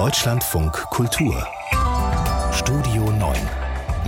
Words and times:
Deutschlandfunk 0.00 0.72
Kultur 0.88 1.46
Studio 2.52 3.10
9 3.10 3.36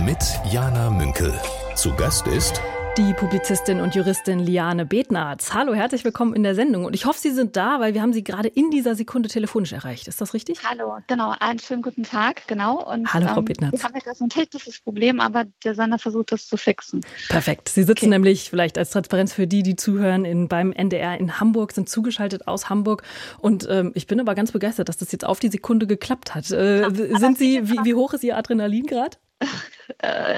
mit 0.03 0.17
Jana 0.43 0.89
Münkel. 0.89 1.39
Zu 1.75 1.93
Gast 1.93 2.25
ist 2.25 2.59
die 2.97 3.13
Publizistin 3.15 3.81
und 3.81 3.95
Juristin 3.95 4.37
Liane 4.37 4.85
Betnarz. 4.85 5.51
Hallo, 5.51 5.73
herzlich 5.73 6.05
willkommen 6.05 6.35
in 6.35 6.43
der 6.43 6.53
Sendung. 6.53 6.85
Und 6.85 6.93
ich 6.93 7.05
hoffe, 7.05 7.19
Sie 7.19 7.31
sind 7.31 7.55
da, 7.55 7.79
weil 7.79 7.95
wir 7.95 8.03
haben 8.03 8.13
Sie 8.13 8.23
gerade 8.23 8.49
in 8.49 8.69
dieser 8.69 8.93
Sekunde 8.93 9.29
telefonisch 9.29 9.73
erreicht. 9.73 10.07
Ist 10.07 10.21
das 10.21 10.35
richtig? 10.35 10.59
Hallo, 10.63 10.97
genau. 11.07 11.33
Einen 11.39 11.57
schönen 11.57 11.81
guten 11.81 12.03
Tag, 12.03 12.47
genau. 12.47 12.83
Und, 12.83 13.11
Hallo, 13.11 13.27
Frau 13.29 13.39
ähm, 13.39 13.45
Betnarz. 13.45 13.73
Wir 13.73 13.83
haben 13.83 13.95
ja 13.95 14.13
ein 14.19 14.29
technisches 14.29 14.79
Problem, 14.79 15.19
aber 15.21 15.45
der 15.63 15.73
Sender 15.73 15.97
versucht 15.97 16.33
das 16.33 16.47
zu 16.47 16.55
fixen. 16.55 17.01
Perfekt. 17.29 17.69
Sie 17.69 17.81
sitzen 17.81 18.05
okay. 18.05 18.09
nämlich 18.09 18.51
vielleicht 18.51 18.77
als 18.77 18.91
Transparenz 18.91 19.33
für 19.33 19.47
die, 19.47 19.63
die 19.63 19.75
zuhören, 19.75 20.23
in, 20.23 20.47
beim 20.47 20.71
NDR 20.71 21.17
in 21.17 21.39
Hamburg, 21.39 21.71
sind 21.71 21.89
zugeschaltet 21.89 22.47
aus 22.47 22.69
Hamburg. 22.69 23.01
Und 23.39 23.67
ähm, 23.71 23.91
ich 23.95 24.05
bin 24.05 24.19
aber 24.19 24.35
ganz 24.35 24.51
begeistert, 24.51 24.87
dass 24.87 24.97
das 24.97 25.11
jetzt 25.11 25.25
auf 25.25 25.39
die 25.39 25.49
Sekunde 25.49 25.87
geklappt 25.87 26.35
hat. 26.35 26.51
Äh, 26.51 26.81
ja, 26.81 27.17
sind 27.17 27.39
Sie, 27.39 27.67
wie, 27.69 27.79
wie 27.85 27.95
hoch 27.95 28.13
ist 28.13 28.23
Ihr 28.23 28.37
Adrenalingrad? 28.37 29.15
Äh, 29.15 29.19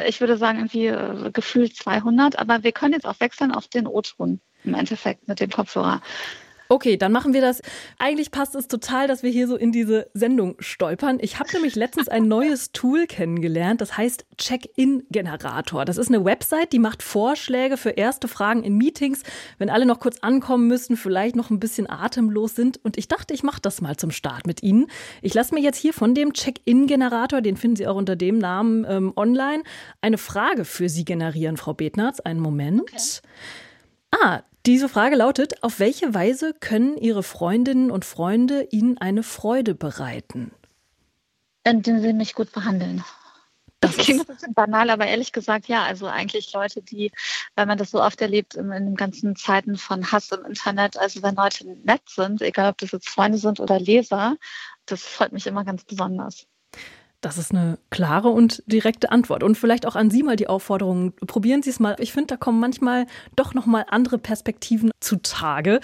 ich 0.07 0.19
würde 0.19 0.37
sagen, 0.37 0.59
irgendwie 0.59 0.87
äh, 0.87 1.31
gefühlt 1.31 1.75
200, 1.75 2.37
aber 2.37 2.63
wir 2.63 2.71
können 2.71 2.93
jetzt 2.93 3.05
auch 3.05 3.19
wechseln 3.19 3.51
auf 3.51 3.67
den 3.67 3.87
O-Ton 3.87 4.39
im 4.63 4.73
Endeffekt 4.73 5.27
mit 5.27 5.39
dem 5.39 5.49
Kopfhörer. 5.49 6.01
Okay, 6.67 6.97
dann 6.97 7.11
machen 7.11 7.33
wir 7.33 7.41
das. 7.41 7.61
Eigentlich 7.99 8.31
passt 8.31 8.55
es 8.55 8.67
total, 8.67 9.07
dass 9.07 9.21
wir 9.21 9.29
hier 9.29 9.47
so 9.47 9.55
in 9.55 9.71
diese 9.71 10.09
Sendung 10.13 10.55
stolpern. 10.59 11.19
Ich 11.21 11.37
habe 11.39 11.49
nämlich 11.53 11.75
letztens 11.75 12.07
ein 12.07 12.27
neues 12.27 12.71
Tool 12.73 13.05
kennengelernt, 13.05 13.81
das 13.81 13.97
heißt 13.97 14.25
Check-in-Generator. 14.37 15.85
Das 15.85 15.97
ist 15.97 16.07
eine 16.07 16.25
Website, 16.25 16.73
die 16.73 16.79
macht 16.79 17.03
Vorschläge 17.03 17.77
für 17.77 17.91
erste 17.91 18.27
Fragen 18.27 18.63
in 18.63 18.77
Meetings, 18.77 19.21
wenn 19.59 19.69
alle 19.69 19.85
noch 19.85 19.99
kurz 19.99 20.17
ankommen 20.21 20.67
müssen, 20.67 20.97
vielleicht 20.97 21.35
noch 21.35 21.51
ein 21.51 21.59
bisschen 21.59 21.89
atemlos 21.89 22.55
sind. 22.55 22.83
Und 22.83 22.97
ich 22.97 23.07
dachte, 23.07 23.33
ich 23.33 23.43
mache 23.43 23.61
das 23.61 23.81
mal 23.81 23.95
zum 23.95 24.11
Start 24.11 24.47
mit 24.47 24.63
Ihnen. 24.63 24.87
Ich 25.21 25.33
lasse 25.33 25.53
mir 25.53 25.61
jetzt 25.61 25.77
hier 25.77 25.93
von 25.93 26.15
dem 26.15 26.33
Check-in-Generator, 26.33 27.41
den 27.41 27.57
finden 27.57 27.75
Sie 27.75 27.87
auch 27.87 27.95
unter 27.95 28.15
dem 28.15 28.39
Namen 28.39 28.85
ähm, 28.89 29.13
online, 29.15 29.63
eine 30.01 30.17
Frage 30.17 30.65
für 30.65 30.89
Sie 30.89 31.05
generieren, 31.05 31.57
Frau 31.57 31.73
Betnarz. 31.73 32.19
Einen 32.19 32.39
Moment. 32.39 32.81
Okay. 32.81 32.97
Ah, 34.11 34.41
diese 34.65 34.89
Frage 34.89 35.15
lautet, 35.15 35.63
auf 35.63 35.79
welche 35.79 36.13
Weise 36.13 36.53
können 36.53 36.97
Ihre 36.97 37.23
Freundinnen 37.23 37.91
und 37.91 38.05
Freunde 38.05 38.67
Ihnen 38.71 38.97
eine 38.97 39.23
Freude 39.23 39.75
bereiten? 39.75 40.51
Indem 41.63 41.99
sie 41.99 42.13
mich 42.13 42.35
gut 42.35 42.51
behandeln. 42.51 43.03
Das 43.79 43.97
klingt 43.97 44.21
ein 44.21 44.35
bisschen 44.35 44.53
banal, 44.53 44.89
aber 44.89 45.05
ehrlich 45.05 45.31
gesagt, 45.31 45.67
ja. 45.67 45.83
Also 45.83 46.07
eigentlich 46.07 46.51
Leute, 46.53 46.81
die, 46.81 47.11
weil 47.55 47.65
man 47.65 47.77
das 47.77 47.91
so 47.91 48.01
oft 48.01 48.21
erlebt 48.21 48.55
in, 48.55 48.71
in 48.71 48.85
den 48.85 48.95
ganzen 48.95 49.35
Zeiten 49.35 49.77
von 49.77 50.11
Hass 50.11 50.31
im 50.31 50.45
Internet, 50.45 50.97
also 50.97 51.21
wenn 51.21 51.35
Leute 51.35 51.65
nett 51.83 52.01
sind, 52.07 52.41
egal 52.41 52.71
ob 52.71 52.77
das 52.79 52.91
jetzt 52.91 53.09
Freunde 53.09 53.37
sind 53.37 53.59
oder 53.59 53.79
Leser, 53.79 54.37
das 54.85 55.03
freut 55.03 55.31
mich 55.31 55.45
immer 55.45 55.63
ganz 55.63 55.83
besonders. 55.83 56.47
Das 57.25 57.39
ist 57.39 57.51
eine 57.51 57.79
klare 57.89 58.29
und 58.29 58.61
direkte 58.67 59.11
Antwort. 59.11 59.41
Und 59.41 59.57
vielleicht 59.57 59.87
auch 59.87 59.95
an 59.95 60.11
Sie 60.11 60.21
mal 60.21 60.35
die 60.35 60.45
Aufforderung, 60.45 61.13
probieren 61.25 61.63
Sie 61.63 61.71
es 61.71 61.79
mal. 61.79 61.95
Ich 61.97 62.13
finde, 62.13 62.27
da 62.27 62.37
kommen 62.37 62.59
manchmal 62.59 63.07
doch 63.35 63.55
noch 63.55 63.65
mal 63.65 63.83
andere 63.89 64.19
Perspektiven 64.19 64.91
zutage. 64.99 65.79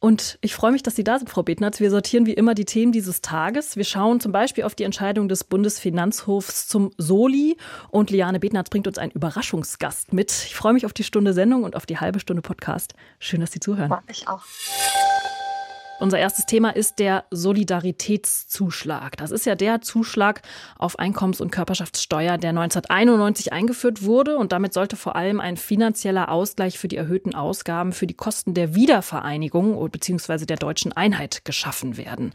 Und 0.00 0.38
ich 0.40 0.56
freue 0.56 0.72
mich, 0.72 0.82
dass 0.82 0.96
Sie 0.96 1.04
da 1.04 1.20
sind, 1.20 1.30
Frau 1.30 1.44
Betnatz. 1.44 1.78
Wir 1.78 1.88
sortieren 1.88 2.26
wie 2.26 2.32
immer 2.32 2.54
die 2.54 2.64
Themen 2.64 2.90
dieses 2.90 3.22
Tages. 3.22 3.76
Wir 3.76 3.84
schauen 3.84 4.18
zum 4.18 4.32
Beispiel 4.32 4.64
auf 4.64 4.74
die 4.74 4.82
Entscheidung 4.82 5.28
des 5.28 5.44
Bundesfinanzhofs 5.44 6.66
zum 6.66 6.90
Soli. 6.98 7.56
Und 7.90 8.10
Liane 8.10 8.40
Betnatz 8.40 8.68
bringt 8.68 8.88
uns 8.88 8.98
einen 8.98 9.12
Überraschungsgast 9.12 10.14
mit. 10.14 10.32
Ich 10.32 10.56
freue 10.56 10.72
mich 10.72 10.84
auf 10.84 10.92
die 10.92 11.04
Stunde 11.04 11.32
Sendung 11.32 11.62
und 11.62 11.76
auf 11.76 11.86
die 11.86 11.98
halbe 11.98 12.18
Stunde 12.18 12.42
Podcast. 12.42 12.94
Schön, 13.20 13.40
dass 13.40 13.52
Sie 13.52 13.60
zuhören. 13.60 13.94
Ich 14.08 14.26
auch. 14.26 14.42
Unser 15.98 16.18
erstes 16.18 16.44
Thema 16.44 16.70
ist 16.70 16.98
der 16.98 17.24
Solidaritätszuschlag. 17.30 19.16
Das 19.16 19.30
ist 19.30 19.46
ja 19.46 19.54
der 19.54 19.80
Zuschlag 19.80 20.42
auf 20.78 20.98
Einkommens- 20.98 21.40
und 21.40 21.50
Körperschaftssteuer, 21.50 22.36
der 22.36 22.50
1991 22.50 23.52
eingeführt 23.54 24.02
wurde. 24.02 24.36
Und 24.36 24.52
damit 24.52 24.74
sollte 24.74 24.96
vor 24.96 25.16
allem 25.16 25.40
ein 25.40 25.56
finanzieller 25.56 26.30
Ausgleich 26.30 26.78
für 26.78 26.88
die 26.88 26.96
erhöhten 26.96 27.34
Ausgaben 27.34 27.92
für 27.92 28.06
die 28.06 28.14
Kosten 28.14 28.52
der 28.52 28.74
Wiedervereinigung 28.74 29.90
bzw. 29.90 30.44
der 30.44 30.58
deutschen 30.58 30.92
Einheit 30.92 31.46
geschaffen 31.46 31.96
werden. 31.96 32.32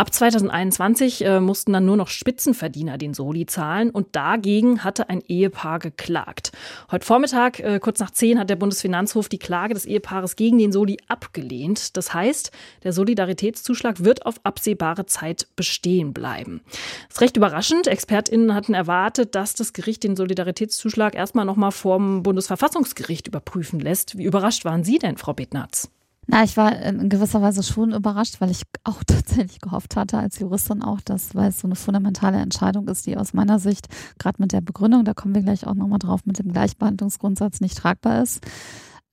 Ab 0.00 0.14
2021 0.14 1.26
äh, 1.26 1.40
mussten 1.40 1.74
dann 1.74 1.84
nur 1.84 1.98
noch 1.98 2.08
Spitzenverdiener 2.08 2.96
den 2.96 3.12
Soli 3.12 3.44
zahlen 3.44 3.90
und 3.90 4.16
dagegen 4.16 4.82
hatte 4.82 5.10
ein 5.10 5.20
Ehepaar 5.20 5.78
geklagt. 5.78 6.52
Heute 6.90 7.04
Vormittag, 7.04 7.60
äh, 7.60 7.78
kurz 7.80 8.00
nach 8.00 8.10
zehn, 8.10 8.38
hat 8.38 8.48
der 8.48 8.56
Bundesfinanzhof 8.56 9.28
die 9.28 9.38
Klage 9.38 9.74
des 9.74 9.84
Ehepaares 9.84 10.36
gegen 10.36 10.56
den 10.56 10.72
Soli 10.72 10.96
abgelehnt. 11.08 11.98
Das 11.98 12.14
heißt, 12.14 12.50
der 12.82 12.89
Solidaritätszuschlag 12.92 14.04
wird 14.04 14.26
auf 14.26 14.36
absehbare 14.44 15.06
Zeit 15.06 15.48
bestehen 15.56 16.12
bleiben. 16.12 16.60
Das 17.08 17.16
ist 17.16 17.20
recht 17.20 17.36
überraschend. 17.36 17.86
ExpertInnen 17.86 18.54
hatten 18.54 18.74
erwartet, 18.74 19.34
dass 19.34 19.54
das 19.54 19.72
Gericht 19.72 20.04
den 20.04 20.16
Solidaritätszuschlag 20.16 21.14
erstmal 21.14 21.44
nochmal 21.44 21.72
vom 21.72 22.22
Bundesverfassungsgericht 22.22 23.28
überprüfen 23.28 23.80
lässt. 23.80 24.18
Wie 24.18 24.24
überrascht 24.24 24.64
waren 24.64 24.84
Sie 24.84 24.98
denn, 24.98 25.16
Frau 25.16 25.32
Betnarz? 25.34 25.90
Na, 26.32 26.44
ich 26.44 26.56
war 26.56 26.80
in 26.80 27.08
gewisser 27.08 27.42
Weise 27.42 27.64
schon 27.64 27.92
überrascht, 27.92 28.40
weil 28.40 28.52
ich 28.52 28.62
auch 28.84 29.02
tatsächlich 29.06 29.60
gehofft 29.60 29.96
hatte, 29.96 30.18
als 30.18 30.38
Juristin 30.38 30.80
auch, 30.80 31.00
dass, 31.00 31.34
weil 31.34 31.48
es 31.48 31.58
so 31.58 31.66
eine 31.66 31.74
fundamentale 31.74 32.38
Entscheidung 32.38 32.86
ist, 32.86 33.06
die 33.06 33.16
aus 33.16 33.32
meiner 33.32 33.58
Sicht, 33.58 33.88
gerade 34.18 34.40
mit 34.40 34.52
der 34.52 34.60
Begründung, 34.60 35.04
da 35.04 35.12
kommen 35.12 35.34
wir 35.34 35.42
gleich 35.42 35.66
auch 35.66 35.74
nochmal 35.74 35.98
drauf, 35.98 36.20
mit 36.26 36.38
dem 36.38 36.52
Gleichbehandlungsgrundsatz 36.52 37.60
nicht 37.60 37.78
tragbar 37.78 38.22
ist, 38.22 38.46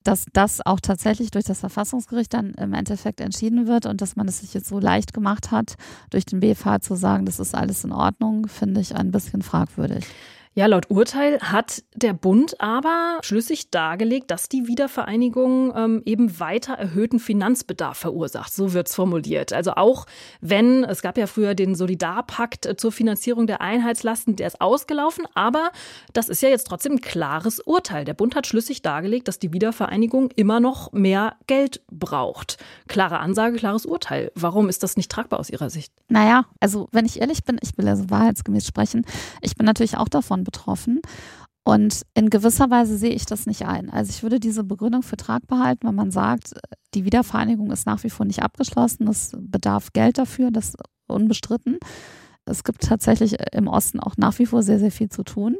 dass 0.08 0.24
das 0.32 0.64
auch 0.64 0.80
tatsächlich 0.80 1.30
durch 1.30 1.44
das 1.44 1.60
Verfassungsgericht 1.60 2.32
dann 2.32 2.54
im 2.54 2.72
Endeffekt 2.72 3.20
entschieden 3.20 3.66
wird 3.66 3.84
und 3.84 4.00
dass 4.00 4.16
man 4.16 4.26
es 4.26 4.40
sich 4.40 4.54
jetzt 4.54 4.66
so 4.66 4.78
leicht 4.78 5.12
gemacht 5.12 5.50
hat, 5.50 5.74
durch 6.08 6.24
den 6.24 6.40
BFH 6.40 6.80
zu 6.80 6.94
sagen, 6.94 7.26
das 7.26 7.38
ist 7.38 7.54
alles 7.54 7.84
in 7.84 7.92
Ordnung, 7.92 8.48
finde 8.48 8.80
ich 8.80 8.96
ein 8.96 9.10
bisschen 9.10 9.42
fragwürdig. 9.42 10.06
Ja, 10.58 10.66
laut 10.66 10.90
Urteil 10.90 11.38
hat 11.38 11.84
der 11.94 12.14
Bund 12.14 12.60
aber 12.60 13.20
schlüssig 13.22 13.70
dargelegt, 13.70 14.32
dass 14.32 14.48
die 14.48 14.66
Wiedervereinigung 14.66 15.72
ähm, 15.76 16.02
eben 16.04 16.40
weiter 16.40 16.74
erhöhten 16.74 17.20
Finanzbedarf 17.20 17.96
verursacht. 17.96 18.52
So 18.52 18.72
wird 18.72 18.88
es 18.88 18.96
formuliert. 18.96 19.52
Also 19.52 19.74
auch 19.74 20.06
wenn, 20.40 20.82
es 20.82 21.00
gab 21.00 21.16
ja 21.16 21.28
früher 21.28 21.54
den 21.54 21.76
Solidarpakt 21.76 22.66
äh, 22.66 22.76
zur 22.76 22.90
Finanzierung 22.90 23.46
der 23.46 23.60
Einheitslasten, 23.60 24.34
der 24.34 24.48
ist 24.48 24.60
ausgelaufen, 24.60 25.26
aber 25.34 25.70
das 26.12 26.28
ist 26.28 26.42
ja 26.42 26.48
jetzt 26.48 26.66
trotzdem 26.66 26.94
ein 26.94 27.00
klares 27.02 27.60
Urteil. 27.60 28.04
Der 28.04 28.14
Bund 28.14 28.34
hat 28.34 28.48
schlüssig 28.48 28.82
dargelegt, 28.82 29.28
dass 29.28 29.38
die 29.38 29.52
Wiedervereinigung 29.52 30.32
immer 30.34 30.58
noch 30.58 30.90
mehr 30.90 31.36
Geld 31.46 31.82
braucht. 31.88 32.58
Klare 32.88 33.20
Ansage, 33.20 33.58
klares 33.58 33.86
Urteil. 33.86 34.32
Warum 34.34 34.68
ist 34.68 34.82
das 34.82 34.96
nicht 34.96 35.08
tragbar 35.08 35.38
aus 35.38 35.50
Ihrer 35.50 35.70
Sicht? 35.70 35.92
Naja, 36.08 36.46
also 36.58 36.88
wenn 36.90 37.06
ich 37.06 37.20
ehrlich 37.20 37.44
bin, 37.44 37.60
ich 37.62 37.78
will 37.78 37.86
also 37.86 38.10
wahrheitsgemäß 38.10 38.66
sprechen, 38.66 39.06
ich 39.40 39.54
bin 39.54 39.64
natürlich 39.64 39.96
auch 39.96 40.08
davon 40.08 40.47
betroffen. 40.48 41.00
Und 41.64 42.00
in 42.14 42.30
gewisser 42.30 42.70
Weise 42.70 42.96
sehe 42.96 43.10
ich 43.10 43.26
das 43.26 43.44
nicht 43.44 43.66
ein. 43.66 43.90
Also 43.90 44.08
ich 44.08 44.22
würde 44.22 44.40
diese 44.40 44.64
Begründung 44.64 45.02
für 45.02 45.18
tragbar 45.18 45.62
halten, 45.62 45.86
wenn 45.86 45.94
man 45.94 46.10
sagt, 46.10 46.54
die 46.94 47.04
Wiedervereinigung 47.04 47.70
ist 47.70 47.84
nach 47.84 48.02
wie 48.04 48.08
vor 48.08 48.24
nicht 48.24 48.42
abgeschlossen, 48.42 49.06
es 49.06 49.32
bedarf 49.38 49.92
Geld 49.92 50.16
dafür, 50.16 50.50
das 50.50 50.70
ist 50.70 50.76
unbestritten. 51.06 51.76
Es 52.46 52.64
gibt 52.64 52.84
tatsächlich 52.84 53.36
im 53.52 53.68
Osten 53.68 54.00
auch 54.00 54.16
nach 54.16 54.38
wie 54.38 54.46
vor 54.46 54.62
sehr, 54.62 54.78
sehr 54.78 54.90
viel 54.90 55.10
zu 55.10 55.24
tun. 55.24 55.56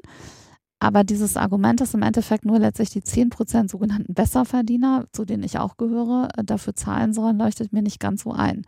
Aber 0.80 1.04
dieses 1.04 1.36
Argument, 1.36 1.80
dass 1.82 1.92
im 1.92 2.02
Endeffekt 2.02 2.46
nur 2.46 2.58
letztlich 2.58 2.88
die 2.88 3.02
10 3.02 3.28
Prozent 3.28 3.70
sogenannten 3.70 4.14
Besserverdiener, 4.14 5.04
zu 5.12 5.26
denen 5.26 5.42
ich 5.42 5.58
auch 5.58 5.76
gehöre, 5.76 6.28
dafür 6.42 6.74
zahlen 6.74 7.12
sollen, 7.12 7.36
leuchtet 7.36 7.74
mir 7.74 7.82
nicht 7.82 8.00
ganz 8.00 8.22
so 8.22 8.32
ein. 8.32 8.64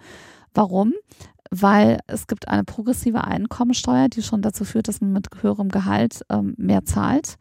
Warum? 0.53 0.93
Weil 1.51 2.01
es 2.07 2.27
gibt 2.27 2.49
eine 2.49 2.65
progressive 2.65 3.25
Einkommensteuer, 3.25 4.09
die 4.09 4.23
schon 4.23 4.43
dazu 4.43 4.65
führt, 4.65 4.89
dass 4.89 5.01
man 5.01 5.13
mit 5.13 5.29
höherem 5.43 5.69
Gehalt 5.69 6.25
ähm, 6.31 6.55
mehr 6.57 6.85
zahlt. 6.85 7.37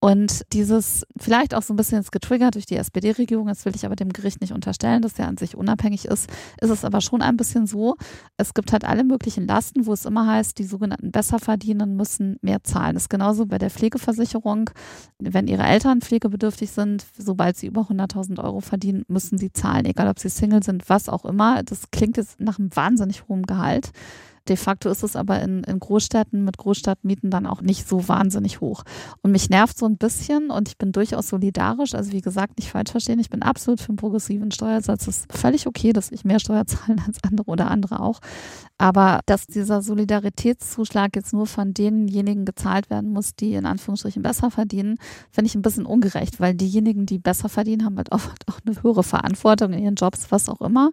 Und 0.00 0.42
dieses 0.52 1.04
vielleicht 1.16 1.54
auch 1.54 1.62
so 1.62 1.72
ein 1.74 1.76
bisschen 1.76 1.98
jetzt 1.98 2.12
getriggert 2.12 2.54
durch 2.54 2.66
die 2.66 2.76
SPD-Regierung, 2.76 3.48
das 3.48 3.64
will 3.64 3.74
ich 3.74 3.84
aber 3.84 3.96
dem 3.96 4.12
Gericht 4.12 4.40
nicht 4.40 4.52
unterstellen, 4.52 5.02
dass 5.02 5.14
der 5.14 5.26
an 5.26 5.36
sich 5.36 5.56
unabhängig 5.56 6.04
ist, 6.04 6.30
ist 6.60 6.70
es 6.70 6.84
aber 6.84 7.00
schon 7.00 7.20
ein 7.20 7.36
bisschen 7.36 7.66
so, 7.66 7.96
es 8.36 8.54
gibt 8.54 8.72
halt 8.72 8.84
alle 8.84 9.02
möglichen 9.02 9.48
Lasten, 9.48 9.86
wo 9.86 9.92
es 9.92 10.04
immer 10.04 10.28
heißt, 10.28 10.56
die 10.58 10.64
sogenannten 10.64 11.10
Besserverdienenden 11.10 11.96
müssen 11.96 12.38
mehr 12.42 12.62
zahlen. 12.62 12.94
Das 12.94 13.04
ist 13.04 13.08
genauso 13.08 13.46
bei 13.46 13.58
der 13.58 13.70
Pflegeversicherung. 13.70 14.70
Wenn 15.18 15.48
ihre 15.48 15.64
Eltern 15.64 16.00
pflegebedürftig 16.00 16.70
sind, 16.70 17.04
sobald 17.16 17.56
sie 17.56 17.66
über 17.66 17.82
100.000 17.82 18.42
Euro 18.42 18.60
verdienen, 18.60 19.04
müssen 19.08 19.36
sie 19.36 19.52
zahlen, 19.52 19.84
egal 19.84 20.06
ob 20.06 20.20
sie 20.20 20.28
Single 20.28 20.62
sind, 20.62 20.88
was 20.88 21.08
auch 21.08 21.24
immer. 21.24 21.64
Das 21.64 21.90
klingt 21.90 22.16
jetzt 22.16 22.38
nach 22.38 22.60
einem 22.60 22.74
wahnsinnig 22.74 23.26
hohen 23.26 23.46
Gehalt. 23.46 23.90
De 24.48 24.56
facto 24.56 24.88
ist 24.88 25.02
es 25.02 25.16
aber 25.16 25.42
in, 25.42 25.62
in 25.64 25.78
Großstädten 25.78 26.44
mit 26.44 26.56
Großstadtmieten 26.56 27.30
dann 27.30 27.46
auch 27.46 27.60
nicht 27.60 27.86
so 27.86 28.08
wahnsinnig 28.08 28.60
hoch. 28.60 28.84
Und 29.22 29.32
mich 29.32 29.50
nervt 29.50 29.76
so 29.76 29.86
ein 29.86 29.98
bisschen 29.98 30.50
und 30.50 30.68
ich 30.68 30.78
bin 30.78 30.92
durchaus 30.92 31.28
solidarisch. 31.28 31.94
Also 31.94 32.12
wie 32.12 32.20
gesagt, 32.20 32.58
nicht 32.58 32.70
falsch 32.70 32.90
verstehen, 32.90 33.18
ich 33.18 33.30
bin 33.30 33.42
absolut 33.42 33.80
für 33.80 33.90
einen 33.90 33.96
progressiven 33.96 34.50
Steuersatz. 34.50 35.06
Es 35.06 35.18
ist 35.18 35.32
völlig 35.32 35.66
okay, 35.66 35.92
dass 35.92 36.10
ich 36.10 36.24
mehr 36.24 36.40
Steuer 36.40 36.66
zahle 36.66 36.96
als 37.06 37.18
andere 37.22 37.50
oder 37.50 37.70
andere 37.70 38.00
auch. 38.00 38.20
Aber 38.78 39.20
dass 39.26 39.46
dieser 39.46 39.82
Solidaritätszuschlag 39.82 41.16
jetzt 41.16 41.32
nur 41.32 41.46
von 41.46 41.74
denjenigen 41.74 42.44
gezahlt 42.44 42.90
werden 42.90 43.10
muss, 43.10 43.34
die 43.34 43.54
in 43.54 43.66
Anführungsstrichen 43.66 44.22
besser 44.22 44.50
verdienen, 44.50 44.98
finde 45.30 45.48
ich 45.48 45.54
ein 45.54 45.62
bisschen 45.62 45.84
ungerecht, 45.84 46.40
weil 46.40 46.54
diejenigen, 46.54 47.04
die 47.04 47.18
besser 47.18 47.48
verdienen, 47.48 47.84
haben 47.84 47.96
halt 47.96 48.12
oft 48.12 48.48
auch 48.48 48.60
eine 48.64 48.82
höhere 48.82 49.02
Verantwortung 49.02 49.72
in 49.72 49.82
ihren 49.82 49.94
Jobs, 49.96 50.30
was 50.30 50.48
auch 50.48 50.60
immer. 50.60 50.90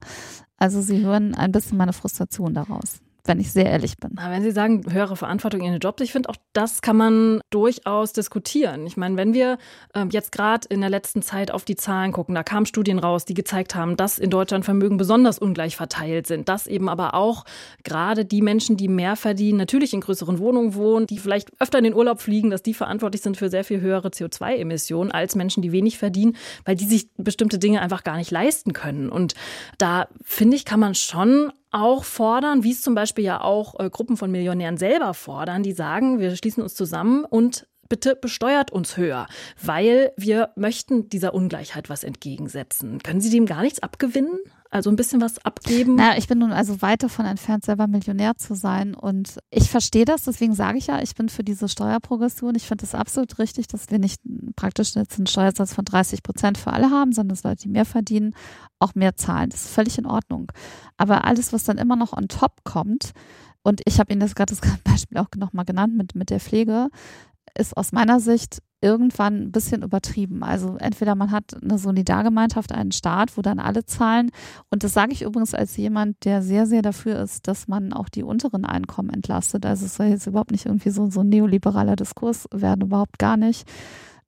Also 0.57 0.81
sie 0.81 1.03
hören 1.03 1.35
ein 1.35 1.51
bisschen 1.51 1.77
meine 1.77 1.93
Frustration 1.93 2.53
daraus. 2.53 2.99
Wenn 3.25 3.39
ich 3.39 3.51
sehr 3.51 3.65
ehrlich 3.65 3.97
bin. 3.97 4.11
Na, 4.15 4.31
wenn 4.31 4.43
Sie 4.43 4.51
sagen, 4.51 4.83
höhere 4.91 5.15
Verantwortung 5.15 5.61
in 5.61 5.71
den 5.71 5.79
Jobs, 5.79 6.01
ich 6.01 6.11
finde 6.11 6.29
auch, 6.29 6.35
das 6.53 6.81
kann 6.81 6.95
man 6.95 7.41
durchaus 7.49 8.13
diskutieren. 8.13 8.85
Ich 8.85 8.97
meine, 8.97 9.17
wenn 9.17 9.33
wir 9.33 9.57
äh, 9.93 10.05
jetzt 10.11 10.31
gerade 10.31 10.67
in 10.69 10.81
der 10.81 10.89
letzten 10.89 11.21
Zeit 11.21 11.51
auf 11.51 11.65
die 11.65 11.75
Zahlen 11.75 12.11
gucken, 12.11 12.35
da 12.35 12.43
kamen 12.43 12.65
Studien 12.65 12.99
raus, 12.99 13.25
die 13.25 13.33
gezeigt 13.33 13.75
haben, 13.75 13.97
dass 13.97 14.19
in 14.19 14.29
Deutschland 14.29 14.65
Vermögen 14.65 14.97
besonders 14.97 15.39
ungleich 15.39 15.75
verteilt 15.75 16.27
sind, 16.27 16.49
dass 16.49 16.67
eben 16.67 16.87
aber 16.87 17.15
auch 17.15 17.45
gerade 17.83 18.25
die 18.25 18.41
Menschen, 18.41 18.77
die 18.77 18.87
mehr 18.87 19.15
verdienen, 19.15 19.57
natürlich 19.57 19.93
in 19.93 20.01
größeren 20.01 20.39
Wohnungen 20.39 20.75
wohnen, 20.75 21.07
die 21.07 21.17
vielleicht 21.17 21.49
öfter 21.59 21.79
in 21.79 21.83
den 21.83 21.93
Urlaub 21.95 22.21
fliegen, 22.21 22.49
dass 22.49 22.63
die 22.63 22.73
verantwortlich 22.73 23.21
sind 23.21 23.37
für 23.37 23.49
sehr 23.49 23.63
viel 23.63 23.81
höhere 23.81 24.09
CO2-Emissionen 24.09 25.11
als 25.11 25.35
Menschen, 25.35 25.61
die 25.61 25.71
wenig 25.71 25.97
verdienen, 25.97 26.35
weil 26.63 26.75
die 26.75 26.85
sich 26.85 27.09
bestimmte 27.17 27.59
Dinge 27.59 27.81
einfach 27.81 28.03
gar 28.03 28.17
nicht 28.17 28.31
leisten 28.31 28.73
können. 28.73 29.09
Und 29.09 29.33
da 29.77 30.07
finde 30.23 30.55
ich, 30.55 30.65
kann 30.65 30.79
man 30.79 30.95
schon 30.95 31.51
auch 31.75 32.03
fordern, 32.03 32.63
wie 32.63 32.71
es 32.71 32.81
zum 32.81 32.95
Beispiel 32.95 33.23
ja 33.23 33.41
auch 33.41 33.79
äh, 33.79 33.89
Gruppen 33.89 34.17
von 34.17 34.31
Millionären 34.31 34.77
selber 34.77 35.13
fordern, 35.13 35.63
die 35.63 35.73
sagen, 35.73 36.19
wir 36.19 36.35
schließen 36.35 36.63
uns 36.63 36.75
zusammen 36.75 37.25
und 37.25 37.67
bitte 37.89 38.15
besteuert 38.15 38.71
uns 38.71 38.97
höher, 38.97 39.27
weil 39.61 40.11
wir 40.17 40.49
möchten 40.55 41.09
dieser 41.09 41.33
Ungleichheit 41.33 41.89
was 41.89 42.03
entgegensetzen. 42.03 42.99
Können 43.03 43.21
Sie 43.21 43.29
dem 43.29 43.45
gar 43.45 43.61
nichts 43.61 43.83
abgewinnen? 43.83 44.39
Also 44.75 44.89
ein 44.89 44.97
bisschen 44.97 45.21
was 45.21 45.37
abgeben? 45.45 45.95
Na, 45.95 46.17
ich 46.17 46.27
bin 46.27 46.39
nun 46.39 46.51
also 46.51 46.81
weit 46.81 47.01
davon 47.01 47.25
entfernt, 47.25 47.63
selber 47.63 47.87
Millionär 47.87 48.35
zu 48.35 48.55
sein. 48.55 48.93
Und 48.93 49.39
ich 49.49 49.69
verstehe 49.69 50.03
das, 50.03 50.23
deswegen 50.23 50.53
sage 50.53 50.77
ich 50.77 50.87
ja, 50.87 51.01
ich 51.01 51.15
bin 51.15 51.29
für 51.29 51.45
diese 51.45 51.69
Steuerprogression. 51.69 52.55
Ich 52.55 52.67
finde 52.67 52.83
es 52.83 52.93
absolut 52.93 53.39
richtig, 53.39 53.67
dass 53.67 53.89
wir 53.89 53.99
nicht 53.99 54.19
praktisch 54.57 54.93
jetzt 54.95 55.17
einen 55.17 55.27
Steuersatz 55.27 55.73
von 55.73 55.85
30 55.85 56.23
Prozent 56.23 56.57
für 56.57 56.73
alle 56.73 56.91
haben, 56.91 57.13
sondern 57.13 57.29
dass 57.29 57.43
Leute, 57.43 57.61
die 57.61 57.69
mehr 57.69 57.85
verdienen, 57.85 58.35
auch 58.79 58.95
mehr 58.95 59.15
zahlen. 59.15 59.49
Das 59.49 59.63
ist 59.63 59.73
völlig 59.73 59.97
in 59.97 60.05
Ordnung. 60.05 60.51
Aber 60.97 61.23
alles, 61.23 61.53
was 61.53 61.63
dann 61.63 61.77
immer 61.77 61.95
noch 61.95 62.11
on 62.11 62.27
top 62.27 62.65
kommt, 62.65 63.11
und 63.63 63.81
ich 63.85 64.01
habe 64.01 64.11
Ihnen 64.11 64.19
das 64.19 64.35
gerade 64.35 64.53
das 64.53 64.59
Beispiel 64.83 65.19
auch 65.19 65.29
nochmal 65.37 65.63
genannt 65.63 65.95
mit, 65.95 66.15
mit 66.15 66.29
der 66.29 66.41
Pflege, 66.41 66.89
ist 67.57 67.75
aus 67.75 67.91
meiner 67.91 68.19
Sicht 68.19 68.59
irgendwann 68.81 69.41
ein 69.41 69.51
bisschen 69.51 69.81
übertrieben. 69.81 70.43
Also 70.43 70.77
entweder 70.77 71.15
man 71.15 71.31
hat 71.31 71.55
eine 71.61 71.77
Solidargemeinschaft, 71.77 72.71
einen 72.71 72.91
Staat, 72.91 73.35
wo 73.35 73.41
dann 73.41 73.59
alle 73.59 73.85
zahlen. 73.85 74.29
Und 74.69 74.83
das 74.83 74.93
sage 74.93 75.13
ich 75.13 75.23
übrigens 75.23 75.55
als 75.55 75.75
jemand, 75.77 76.23
der 76.25 76.41
sehr, 76.41 76.67
sehr 76.67 76.81
dafür 76.81 77.19
ist, 77.19 77.47
dass 77.47 77.67
man 77.67 77.93
auch 77.93 78.09
die 78.09 78.23
unteren 78.23 78.65
Einkommen 78.65 79.09
entlastet. 79.09 79.65
Also 79.65 79.85
es 79.85 79.95
soll 79.95 80.07
jetzt 80.07 80.27
überhaupt 80.27 80.51
nicht 80.51 80.65
irgendwie 80.65 80.91
so, 80.91 81.09
so 81.09 81.21
ein 81.21 81.29
neoliberaler 81.29 81.95
Diskurs 81.95 82.47
werden, 82.53 82.81
überhaupt 82.81 83.17
gar 83.17 83.37
nicht. 83.37 83.67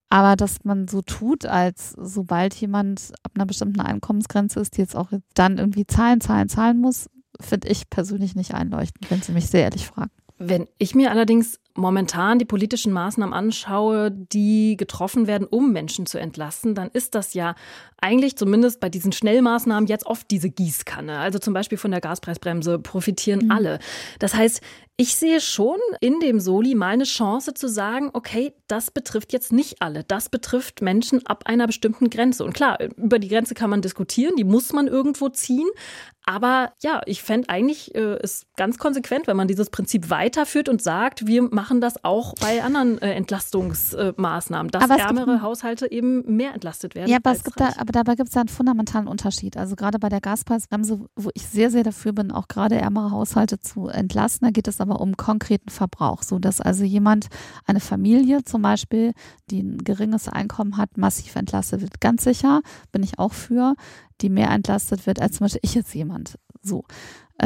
Aber 0.10 0.36
dass 0.36 0.64
man 0.64 0.88
so 0.88 1.02
tut, 1.02 1.46
als 1.46 1.92
sobald 1.92 2.54
jemand 2.56 3.12
ab 3.24 3.34
einer 3.36 3.46
bestimmten 3.46 3.82
Einkommensgrenze 3.82 4.60
ist, 4.60 4.78
die 4.78 4.82
jetzt 4.82 4.96
auch 4.96 5.12
dann 5.34 5.58
irgendwie 5.58 5.86
zahlen, 5.86 6.22
zahlen, 6.22 6.48
zahlen 6.48 6.80
muss, 6.80 7.10
finde 7.40 7.68
ich 7.68 7.90
persönlich 7.90 8.36
nicht 8.36 8.54
einleuchtend, 8.54 9.12
wenn 9.12 9.22
Sie 9.22 9.34
mich 9.34 9.48
sehr 9.48 9.64
ehrlich 9.64 9.88
fragen. 9.88 10.12
Wenn 10.40 10.68
ich 10.78 10.96
mir 10.96 11.12
allerdings 11.12 11.60
momentan 11.78 12.40
die 12.40 12.46
politischen 12.46 12.92
Maßnahmen 12.92 13.34
anschaue, 13.34 14.12
die 14.12 14.76
getroffen 14.78 15.28
werden, 15.28 15.48
um 15.48 15.72
Menschen 15.72 16.06
zu 16.06 16.20
entlasten, 16.20 16.76
dann 16.76 16.90
ist 16.92 17.16
das 17.16 17.34
ja 17.34 17.56
eigentlich 18.00 18.38
zumindest 18.38 18.80
bei 18.80 18.90
diesen 18.90 19.12
Schnellmaßnahmen 19.12 19.88
jetzt 19.88 20.06
oft 20.06 20.30
diese 20.30 20.50
Gießkanne. 20.50 21.18
Also 21.18 21.40
zum 21.40 21.54
Beispiel 21.54 21.78
von 21.78 21.92
der 21.92 22.02
Gaspreisbremse 22.02 22.80
profitieren 22.80 23.46
mhm. 23.46 23.52
alle. 23.52 23.80
Das 24.20 24.36
heißt, 24.36 24.62
ich 25.00 25.16
sehe 25.16 25.40
schon 25.40 25.78
in 26.02 26.20
dem 26.20 26.40
Soli 26.40 26.74
mal 26.74 26.90
eine 26.90 27.04
Chance 27.04 27.54
zu 27.54 27.68
sagen, 27.68 28.10
okay, 28.14 28.56
das 28.68 28.90
betrifft 28.90 29.32
jetzt 29.32 29.54
nicht 29.54 29.80
alle. 29.80 30.04
Das 30.04 30.30
betrifft 30.30 30.82
Menschen 30.82 31.24
ab 31.28 31.44
einer 31.46 31.68
bestimmten 31.68 32.10
Grenze. 32.10 32.44
Und 32.44 32.54
klar, 32.54 32.80
über 32.98 33.20
die 33.20 33.28
Grenze 33.28 33.54
kann 33.54 33.70
man 33.70 33.84
diskutieren, 33.84 34.36
die 34.38 34.44
muss 34.44 34.74
man 34.74 34.88
irgendwo 34.88 35.30
ziehen. 35.30 35.70
Aber 36.26 36.74
ja, 36.82 37.02
ich 37.06 37.22
fände 37.22 37.50
eigentlich 37.50 37.94
äh, 37.94 38.20
ist 38.22 38.48
ganz 38.58 38.80
konsequent, 38.80 39.28
wenn 39.28 39.38
man 39.38 39.48
dieses 39.48 39.70
Prinzip 39.70 40.10
weiterführt 40.10 40.68
und 40.68 40.82
sagt, 40.82 41.28
wir 41.28 41.44
machen 41.44 41.67
das 41.82 42.04
auch 42.04 42.34
bei 42.36 42.64
anderen 42.64 43.02
äh, 43.02 43.14
Entlastungsmaßnahmen, 43.14 44.72
dass 44.72 44.90
ärmere 44.90 45.42
Haushalte 45.42 45.92
eben 45.92 46.36
mehr 46.36 46.54
entlastet 46.54 46.96
werden. 46.96 47.10
Ja, 47.10 47.18
aber, 47.18 47.32
es 47.32 47.44
gibt 47.44 47.60
da, 47.60 47.74
aber 47.78 47.92
dabei 47.92 48.16
gibt 48.16 48.30
es 48.30 48.34
da 48.34 48.42
einen 48.42 48.50
fundamentalen 48.50 49.08
Unterschied. 49.08 49.58
Also 49.58 49.76
gerade 49.76 50.00
bei 50.00 50.10
der 50.10 50.22
Gaspreisbremse, 50.22 51.06
wo 51.16 51.30
ich 51.34 51.48
sehr, 51.48 51.70
sehr 51.70 51.84
dafür 51.84 52.14
bin, 52.14 52.32
auch 52.32 52.48
gerade 52.48 52.76
ärmere 52.76 53.12
Haushalte 53.12 53.60
zu 53.60 53.88
entlasten, 53.88 54.48
da 54.48 54.52
geht 54.52 54.68
es 54.68 54.82
aber 54.82 55.02
um 55.02 55.18
konkreten 55.18 55.70
Verbrauch, 55.70 56.24
so 56.24 56.40
dass 56.40 56.62
also 56.62 56.84
jemand, 56.84 57.28
eine 57.66 57.80
Familie 57.80 58.44
zum 58.44 58.62
Beispiel, 58.62 59.14
die 59.50 59.62
ein 59.62 59.78
geringes 59.80 60.30
Einkommen 60.30 60.78
hat, 60.78 60.98
massiv 60.98 61.36
entlastet 61.36 61.82
wird. 61.82 62.00
Ganz 62.02 62.24
sicher 62.24 62.62
bin 62.92 63.04
ich 63.04 63.20
auch 63.20 63.34
für 63.34 63.76
die 64.22 64.30
mehr 64.30 64.50
entlastet 64.50 65.06
wird 65.06 65.22
als 65.22 65.34
zum 65.34 65.46
Beispiel 65.46 65.62
ich 65.64 65.76
jetzt 65.76 65.94
jemand. 65.94 66.38
So 66.62 66.84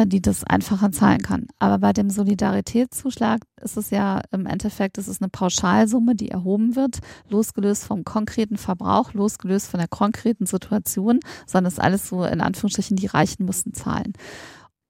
die 0.05 0.21
das 0.21 0.43
einfacher 0.43 0.91
zahlen 0.91 1.21
kann. 1.21 1.47
Aber 1.59 1.79
bei 1.79 1.93
dem 1.93 2.09
Solidaritätszuschlag 2.09 3.41
ist 3.61 3.77
es 3.77 3.89
ja 3.89 4.21
im 4.31 4.45
Endeffekt, 4.45 4.97
es 4.97 5.07
ist 5.07 5.21
eine 5.21 5.29
Pauschalsumme, 5.29 6.15
die 6.15 6.29
erhoben 6.29 6.75
wird, 6.75 6.99
losgelöst 7.29 7.83
vom 7.83 8.03
konkreten 8.03 8.57
Verbrauch, 8.57 9.13
losgelöst 9.13 9.67
von 9.67 9.79
der 9.79 9.89
konkreten 9.89 10.45
Situation, 10.45 11.19
sondern 11.45 11.67
es 11.67 11.73
ist 11.73 11.83
alles 11.83 12.07
so 12.07 12.23
in 12.23 12.41
Anführungsstrichen, 12.41 12.95
die 12.95 13.07
Reichen 13.07 13.45
müssen 13.45 13.73
zahlen. 13.73 14.13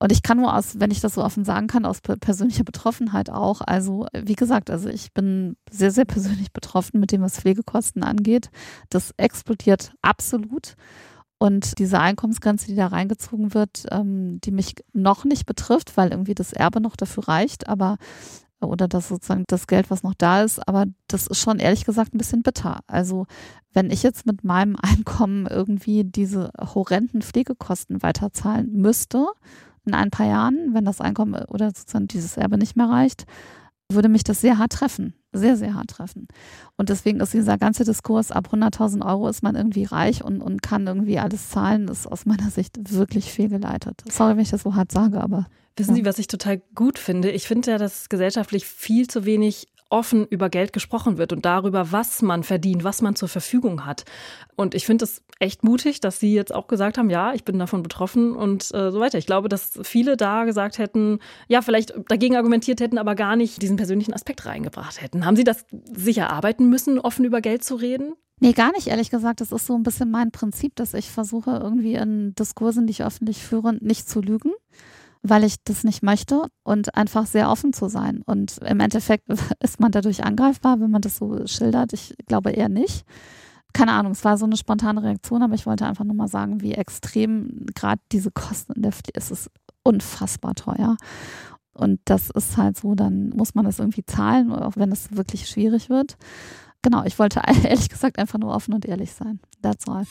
Und 0.01 0.11
ich 0.11 0.23
kann 0.23 0.37
nur 0.37 0.55
aus, 0.55 0.79
wenn 0.79 0.89
ich 0.89 0.99
das 0.99 1.13
so 1.13 1.23
offen 1.23 1.45
sagen 1.45 1.67
kann, 1.67 1.85
aus 1.85 2.01
persönlicher 2.01 2.63
Betroffenheit 2.63 3.29
auch. 3.29 3.61
Also, 3.61 4.07
wie 4.13 4.33
gesagt, 4.33 4.71
also 4.71 4.89
ich 4.89 5.13
bin 5.13 5.57
sehr, 5.69 5.91
sehr 5.91 6.05
persönlich 6.05 6.51
betroffen 6.51 6.99
mit 6.99 7.11
dem, 7.11 7.21
was 7.21 7.39
Pflegekosten 7.39 8.01
angeht. 8.01 8.49
Das 8.89 9.13
explodiert 9.17 9.93
absolut. 10.01 10.73
Und 11.41 11.79
diese 11.79 11.99
Einkommensgrenze, 11.99 12.67
die 12.67 12.75
da 12.75 12.85
reingezogen 12.85 13.55
wird, 13.55 13.87
ähm, 13.89 14.39
die 14.41 14.51
mich 14.51 14.75
noch 14.93 15.25
nicht 15.25 15.47
betrifft, 15.47 15.97
weil 15.97 16.11
irgendwie 16.11 16.35
das 16.35 16.53
Erbe 16.53 16.79
noch 16.79 16.95
dafür 16.95 17.27
reicht, 17.27 17.67
aber 17.67 17.97
oder 18.59 18.87
das 18.87 19.07
sozusagen 19.07 19.45
das 19.47 19.65
Geld, 19.65 19.89
was 19.89 20.03
noch 20.03 20.13
da 20.13 20.43
ist, 20.43 20.59
aber 20.67 20.85
das 21.07 21.25
ist 21.25 21.39
schon 21.39 21.57
ehrlich 21.57 21.83
gesagt 21.83 22.13
ein 22.13 22.19
bisschen 22.19 22.43
bitter. 22.43 22.81
Also 22.85 23.25
wenn 23.73 23.89
ich 23.89 24.03
jetzt 24.03 24.27
mit 24.27 24.43
meinem 24.43 24.75
Einkommen 24.83 25.47
irgendwie 25.47 26.03
diese 26.03 26.51
horrenden 26.59 27.23
Pflegekosten 27.23 28.03
weiterzahlen 28.03 28.71
müsste 28.73 29.25
in 29.83 29.95
ein 29.95 30.11
paar 30.11 30.27
Jahren, 30.27 30.75
wenn 30.75 30.85
das 30.85 31.01
Einkommen 31.01 31.33
oder 31.45 31.69
sozusagen 31.69 32.07
dieses 32.07 32.37
Erbe 32.37 32.59
nicht 32.59 32.75
mehr 32.75 32.87
reicht, 32.87 33.25
würde 33.91 34.09
mich 34.09 34.23
das 34.23 34.41
sehr 34.41 34.59
hart 34.59 34.73
treffen. 34.73 35.15
Sehr, 35.33 35.55
sehr 35.55 35.75
hart 35.75 35.89
treffen. 35.89 36.27
Und 36.75 36.89
deswegen 36.89 37.21
ist 37.21 37.33
dieser 37.33 37.57
ganze 37.57 37.85
Diskurs, 37.85 38.31
ab 38.31 38.49
100.000 38.51 39.05
Euro 39.05 39.29
ist 39.29 39.43
man 39.43 39.55
irgendwie 39.55 39.85
reich 39.85 40.23
und, 40.23 40.41
und 40.41 40.61
kann 40.61 40.87
irgendwie 40.87 41.19
alles 41.19 41.49
zahlen, 41.49 41.87
ist 41.87 42.05
aus 42.05 42.25
meiner 42.25 42.49
Sicht 42.49 42.93
wirklich 42.93 43.31
fehlgeleitet. 43.31 44.03
Sorry, 44.09 44.35
wenn 44.35 44.43
ich 44.43 44.51
das 44.51 44.63
so 44.63 44.75
hart 44.75 44.91
sage, 44.91 45.21
aber. 45.21 45.47
Wissen 45.77 45.95
Sie, 45.95 46.05
was 46.05 46.19
ich 46.19 46.27
total 46.27 46.61
gut 46.75 46.99
finde? 46.99 47.31
Ich 47.31 47.47
finde 47.47 47.71
ja, 47.71 47.77
dass 47.77 48.09
gesellschaftlich 48.09 48.65
viel 48.65 49.07
zu 49.07 49.23
wenig 49.23 49.69
offen 49.91 50.25
über 50.27 50.49
Geld 50.49 50.73
gesprochen 50.73 51.17
wird 51.17 51.33
und 51.33 51.45
darüber, 51.45 51.91
was 51.91 52.21
man 52.21 52.43
verdient, 52.43 52.83
was 52.83 53.01
man 53.01 53.15
zur 53.15 53.27
Verfügung 53.27 53.85
hat. 53.85 54.05
Und 54.55 54.75
ich 54.75 54.85
finde 54.85 55.05
es 55.05 55.23
echt 55.39 55.63
mutig, 55.63 55.99
dass 55.99 56.19
Sie 56.19 56.33
jetzt 56.33 56.53
auch 56.53 56.67
gesagt 56.67 56.97
haben, 56.97 57.09
ja, 57.09 57.33
ich 57.33 57.43
bin 57.43 57.59
davon 57.59 57.83
betroffen 57.83 58.35
und 58.35 58.73
äh, 58.73 58.91
so 58.91 58.99
weiter. 58.99 59.17
Ich 59.17 59.25
glaube, 59.25 59.49
dass 59.49 59.79
viele 59.83 60.17
da 60.17 60.45
gesagt 60.45 60.77
hätten, 60.77 61.19
ja, 61.47 61.61
vielleicht 61.61 61.93
dagegen 62.07 62.35
argumentiert 62.35 62.79
hätten, 62.79 62.97
aber 62.97 63.15
gar 63.15 63.35
nicht 63.35 63.61
diesen 63.61 63.77
persönlichen 63.77 64.13
Aspekt 64.13 64.45
reingebracht 64.45 65.01
hätten. 65.01 65.25
Haben 65.25 65.35
Sie 65.35 65.43
das 65.43 65.65
sicher 65.93 66.31
arbeiten 66.31 66.69
müssen, 66.69 66.99
offen 66.99 67.25
über 67.25 67.41
Geld 67.41 67.63
zu 67.63 67.75
reden? 67.75 68.13
Nee, 68.39 68.53
gar 68.53 68.71
nicht, 68.71 68.87
ehrlich 68.87 69.11
gesagt. 69.11 69.41
Das 69.41 69.51
ist 69.51 69.67
so 69.67 69.75
ein 69.75 69.83
bisschen 69.83 70.09
mein 70.09 70.31
Prinzip, 70.31 70.75
dass 70.75 70.93
ich 70.93 71.11
versuche, 71.11 71.59
irgendwie 71.61 71.93
in 71.93 72.33
Diskursen, 72.33 72.87
die 72.87 72.91
ich 72.91 73.03
öffentlich 73.03 73.43
führe, 73.43 73.75
nicht 73.75 74.09
zu 74.09 74.19
lügen 74.21 74.51
weil 75.23 75.43
ich 75.43 75.63
das 75.63 75.83
nicht 75.83 76.03
möchte 76.03 76.47
und 76.63 76.95
einfach 76.95 77.25
sehr 77.25 77.49
offen 77.49 77.73
zu 77.73 77.89
sein. 77.89 78.21
Und 78.25 78.57
im 78.59 78.79
Endeffekt 78.79 79.25
ist 79.59 79.79
man 79.79 79.91
dadurch 79.91 80.23
angreifbar, 80.23 80.79
wenn 80.79 80.91
man 80.91 81.01
das 81.01 81.17
so 81.17 81.45
schildert. 81.47 81.93
Ich 81.93 82.15
glaube 82.27 82.51
eher 82.51 82.69
nicht. 82.69 83.05
Keine 83.73 83.93
Ahnung, 83.93 84.11
es 84.11 84.25
war 84.25 84.37
so 84.37 84.45
eine 84.45 84.57
spontane 84.57 85.01
Reaktion, 85.01 85.43
aber 85.43 85.53
ich 85.53 85.65
wollte 85.65 85.85
einfach 85.85 86.03
nur 86.03 86.15
mal 86.15 86.27
sagen, 86.27 86.61
wie 86.61 86.73
extrem 86.73 87.65
gerade 87.73 88.01
diese 88.11 88.31
Kosten 88.31 88.73
in 88.73 88.81
der 88.81 88.91
Pflege, 88.91 89.13
es 89.17 89.31
ist 89.31 89.49
unfassbar 89.83 90.55
teuer. 90.55 90.97
Und 91.73 92.01
das 92.05 92.29
ist 92.31 92.57
halt 92.57 92.77
so, 92.77 92.95
dann 92.95 93.29
muss 93.29 93.55
man 93.55 93.63
das 93.63 93.79
irgendwie 93.79 94.05
zahlen, 94.05 94.51
auch 94.51 94.75
wenn 94.75 94.91
es 94.91 95.15
wirklich 95.15 95.47
schwierig 95.47 95.89
wird. 95.89 96.17
Genau, 96.81 97.03
ich 97.05 97.17
wollte 97.17 97.41
ehrlich 97.63 97.89
gesagt 97.89 98.19
einfach 98.19 98.39
nur 98.39 98.53
offen 98.53 98.73
und 98.73 98.85
ehrlich 98.85 99.13
sein. 99.13 99.39
That's 99.61 99.87
all. 99.87 100.05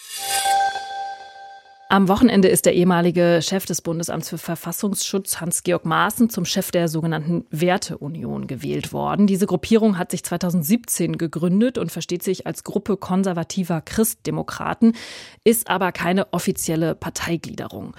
Am 1.92 2.06
Wochenende 2.06 2.46
ist 2.46 2.66
der 2.66 2.74
ehemalige 2.74 3.40
Chef 3.42 3.66
des 3.66 3.82
Bundesamts 3.82 4.28
für 4.28 4.38
Verfassungsschutz 4.38 5.40
Hans-Georg 5.40 5.84
Maaßen 5.84 6.30
zum 6.30 6.44
Chef 6.44 6.70
der 6.70 6.86
sogenannten 6.86 7.46
Werteunion 7.50 8.46
gewählt 8.46 8.92
worden. 8.92 9.26
Diese 9.26 9.48
Gruppierung 9.48 9.98
hat 9.98 10.12
sich 10.12 10.22
2017 10.22 11.18
gegründet 11.18 11.78
und 11.78 11.90
versteht 11.90 12.22
sich 12.22 12.46
als 12.46 12.62
Gruppe 12.62 12.96
konservativer 12.96 13.80
Christdemokraten, 13.80 14.94
ist 15.42 15.68
aber 15.68 15.90
keine 15.90 16.32
offizielle 16.32 16.94
Parteigliederung. 16.94 17.96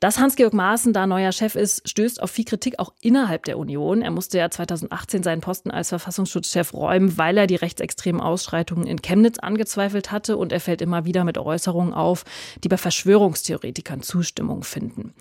Dass 0.00 0.18
Hans-Georg 0.18 0.52
Maaßen 0.52 0.92
da 0.92 1.06
neuer 1.06 1.32
Chef 1.32 1.54
ist, 1.54 1.88
stößt 1.88 2.22
auf 2.22 2.30
viel 2.30 2.44
Kritik 2.44 2.78
auch 2.78 2.92
innerhalb 3.00 3.44
der 3.44 3.58
Union. 3.58 4.02
Er 4.02 4.10
musste 4.10 4.36
ja 4.36 4.50
2018 4.50 5.22
seinen 5.22 5.40
Posten 5.40 5.70
als 5.70 5.88
Verfassungsschutzchef 5.88 6.74
räumen, 6.74 7.16
weil 7.16 7.38
er 7.38 7.46
die 7.46 7.56
rechtsextremen 7.56 8.20
Ausschreitungen 8.20 8.86
in 8.86 9.00
Chemnitz 9.00 9.38
angezweifelt 9.38 10.12
hatte 10.12 10.36
und 10.36 10.52
er 10.52 10.60
fällt 10.60 10.82
immer 10.82 11.06
wieder 11.06 11.24
mit 11.24 11.38
Äußerungen 11.38 11.94
auf, 11.94 12.24
die 12.62 12.68
bei 12.68 12.76
Verschwörungstheoretikern 12.76 14.02
Zustimmung 14.02 14.64
finden. 14.64 15.14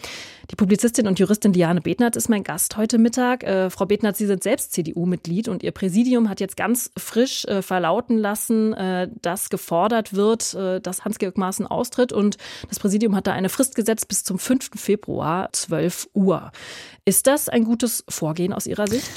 Die 0.51 0.55
Publizistin 0.55 1.07
und 1.07 1.19
Juristin 1.19 1.53
Liane 1.53 1.79
Betnert 1.81 2.17
ist 2.17 2.29
mein 2.29 2.43
Gast 2.43 2.75
heute 2.75 2.97
Mittag. 2.97 3.43
Äh, 3.43 3.69
Frau 3.69 3.85
Betnert, 3.85 4.17
Sie 4.17 4.27
sind 4.27 4.43
selbst 4.43 4.73
CDU-Mitglied 4.73 5.47
und 5.47 5.63
Ihr 5.63 5.71
Präsidium 5.71 6.29
hat 6.29 6.41
jetzt 6.41 6.57
ganz 6.57 6.91
frisch 6.97 7.45
äh, 7.45 7.61
verlauten 7.61 8.17
lassen, 8.17 8.73
äh, 8.73 9.09
dass 9.21 9.49
gefordert 9.49 10.13
wird, 10.13 10.53
äh, 10.53 10.81
dass 10.81 11.05
Hans-Georg 11.05 11.37
Maaßen 11.37 11.65
austritt 11.65 12.11
und 12.11 12.37
das 12.67 12.79
Präsidium 12.79 13.15
hat 13.15 13.27
da 13.27 13.31
eine 13.31 13.49
Frist 13.49 13.75
gesetzt 13.75 14.07
bis 14.09 14.23
zum 14.23 14.37
5. 14.37 14.64
5. 14.73 14.95
Februar, 14.95 15.49
12 15.51 16.09
Uhr. 16.13 16.51
Ist 17.05 17.27
das 17.27 17.49
ein 17.49 17.65
gutes 17.65 18.03
Vorgehen 18.09 18.53
aus 18.53 18.65
Ihrer 18.65 18.87
Sicht? 18.87 19.09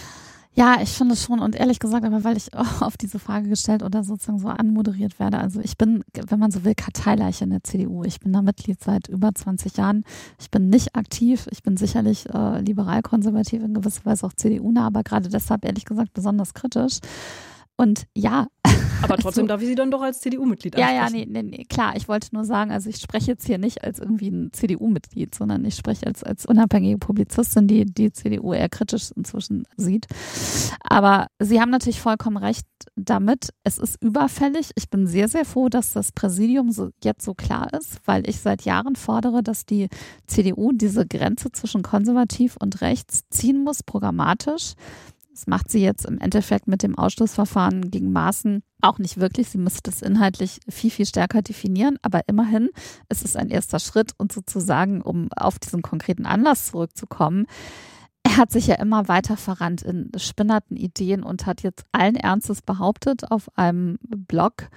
Ja, 0.54 0.78
ich 0.82 0.88
finde 0.90 1.14
es 1.14 1.22
schon 1.22 1.38
und 1.38 1.54
ehrlich 1.54 1.78
gesagt, 1.78 2.04
aber 2.04 2.24
weil 2.24 2.36
ich 2.36 2.52
auf 2.80 2.96
diese 2.96 3.20
Frage 3.20 3.48
gestellt 3.48 3.84
oder 3.84 4.02
sozusagen 4.02 4.40
so 4.40 4.48
anmoderiert 4.48 5.20
werde. 5.20 5.38
Also 5.38 5.60
ich 5.60 5.78
bin, 5.78 6.02
wenn 6.12 6.38
man 6.40 6.50
so 6.50 6.64
will, 6.64 6.74
Karteileiche 6.74 7.44
in 7.44 7.50
der 7.50 7.62
CDU. 7.62 8.02
Ich 8.02 8.18
bin 8.18 8.32
da 8.32 8.42
Mitglied 8.42 8.82
seit 8.82 9.06
über 9.06 9.32
20 9.32 9.76
Jahren. 9.76 10.04
Ich 10.40 10.50
bin 10.50 10.68
nicht 10.68 10.96
aktiv. 10.96 11.46
Ich 11.52 11.62
bin 11.62 11.76
sicherlich 11.76 12.28
äh, 12.28 12.60
liberal-konservativ, 12.60 13.62
in 13.62 13.74
gewisser 13.74 14.04
Weise 14.04 14.26
auch 14.26 14.32
CDU-nah, 14.32 14.86
aber 14.86 15.04
gerade 15.04 15.28
deshalb 15.28 15.64
ehrlich 15.64 15.84
gesagt 15.84 16.12
besonders 16.12 16.54
kritisch. 16.54 16.98
Und 17.76 18.06
ja. 18.16 18.48
Aber 19.02 19.16
trotzdem 19.16 19.46
darf 19.46 19.60
ich 19.60 19.68
Sie 19.68 19.74
dann 19.74 19.90
doch 19.90 20.02
als 20.02 20.20
CDU-Mitglied 20.20 20.76
ansprechen. 20.76 20.96
Ja, 20.96 21.04
ja, 21.04 21.10
nee, 21.10 21.26
nee, 21.28 21.42
nee, 21.42 21.64
klar. 21.64 21.94
Ich 21.96 22.08
wollte 22.08 22.28
nur 22.32 22.44
sagen, 22.44 22.70
also 22.70 22.88
ich 22.88 22.96
spreche 22.96 23.28
jetzt 23.28 23.46
hier 23.46 23.58
nicht 23.58 23.84
als 23.84 23.98
irgendwie 23.98 24.28
ein 24.28 24.52
CDU-Mitglied, 24.52 25.34
sondern 25.34 25.64
ich 25.64 25.74
spreche 25.74 26.06
als, 26.06 26.22
als 26.22 26.46
unabhängige 26.46 26.98
Publizistin, 26.98 27.66
die 27.66 27.84
die 27.84 28.12
CDU 28.12 28.52
eher 28.52 28.68
kritisch 28.68 29.10
inzwischen 29.14 29.64
sieht. 29.76 30.06
Aber 30.80 31.28
Sie 31.38 31.60
haben 31.60 31.70
natürlich 31.70 32.00
vollkommen 32.00 32.36
recht 32.36 32.66
damit. 32.96 33.50
Es 33.64 33.78
ist 33.78 34.02
überfällig. 34.02 34.70
Ich 34.76 34.90
bin 34.90 35.06
sehr, 35.06 35.28
sehr 35.28 35.44
froh, 35.44 35.68
dass 35.68 35.92
das 35.92 36.12
Präsidium 36.12 36.70
so, 36.70 36.90
jetzt 37.02 37.24
so 37.24 37.34
klar 37.34 37.72
ist, 37.72 37.98
weil 38.04 38.28
ich 38.28 38.40
seit 38.40 38.62
Jahren 38.62 38.96
fordere, 38.96 39.42
dass 39.42 39.66
die 39.66 39.88
CDU 40.26 40.72
diese 40.72 41.06
Grenze 41.06 41.52
zwischen 41.52 41.82
konservativ 41.82 42.56
und 42.58 42.80
rechts 42.80 43.22
ziehen 43.30 43.64
muss, 43.64 43.82
programmatisch. 43.82 44.74
Das 45.38 45.47
macht 45.47 45.71
sie 45.71 45.80
jetzt 45.80 46.04
im 46.04 46.18
Endeffekt 46.18 46.66
mit 46.66 46.83
dem 46.83 46.99
Ausschlussverfahren 46.99 47.92
gegen 47.92 48.11
Maßen 48.11 48.64
auch 48.80 48.99
nicht 48.99 49.21
wirklich. 49.21 49.49
Sie 49.49 49.59
müsste 49.59 49.83
das 49.85 50.02
inhaltlich 50.02 50.59
viel, 50.68 50.90
viel 50.90 51.07
stärker 51.07 51.42
definieren. 51.42 51.97
Aber 52.02 52.23
immerhin 52.26 52.71
ist 53.09 53.25
es 53.25 53.37
ein 53.37 53.49
erster 53.49 53.78
Schritt 53.78 54.14
und 54.16 54.33
sozusagen, 54.33 55.00
um 55.00 55.28
auf 55.37 55.61
diesen 55.61 55.80
konkreten 55.80 56.26
Anlass 56.26 56.66
zurückzukommen, 56.66 57.47
er 58.25 58.37
hat 58.37 58.50
sich 58.50 58.66
ja 58.66 58.75
immer 58.75 59.07
weiter 59.07 59.37
verrannt 59.37 59.83
in 59.83 60.11
spinnerten 60.16 60.76
Ideen 60.76 61.23
und 61.23 61.47
hat 61.47 61.62
jetzt 61.62 61.85
allen 61.92 62.16
Ernstes 62.16 62.61
behauptet 62.61 63.30
auf 63.30 63.49
einem 63.57 64.00
Blog, 64.02 64.68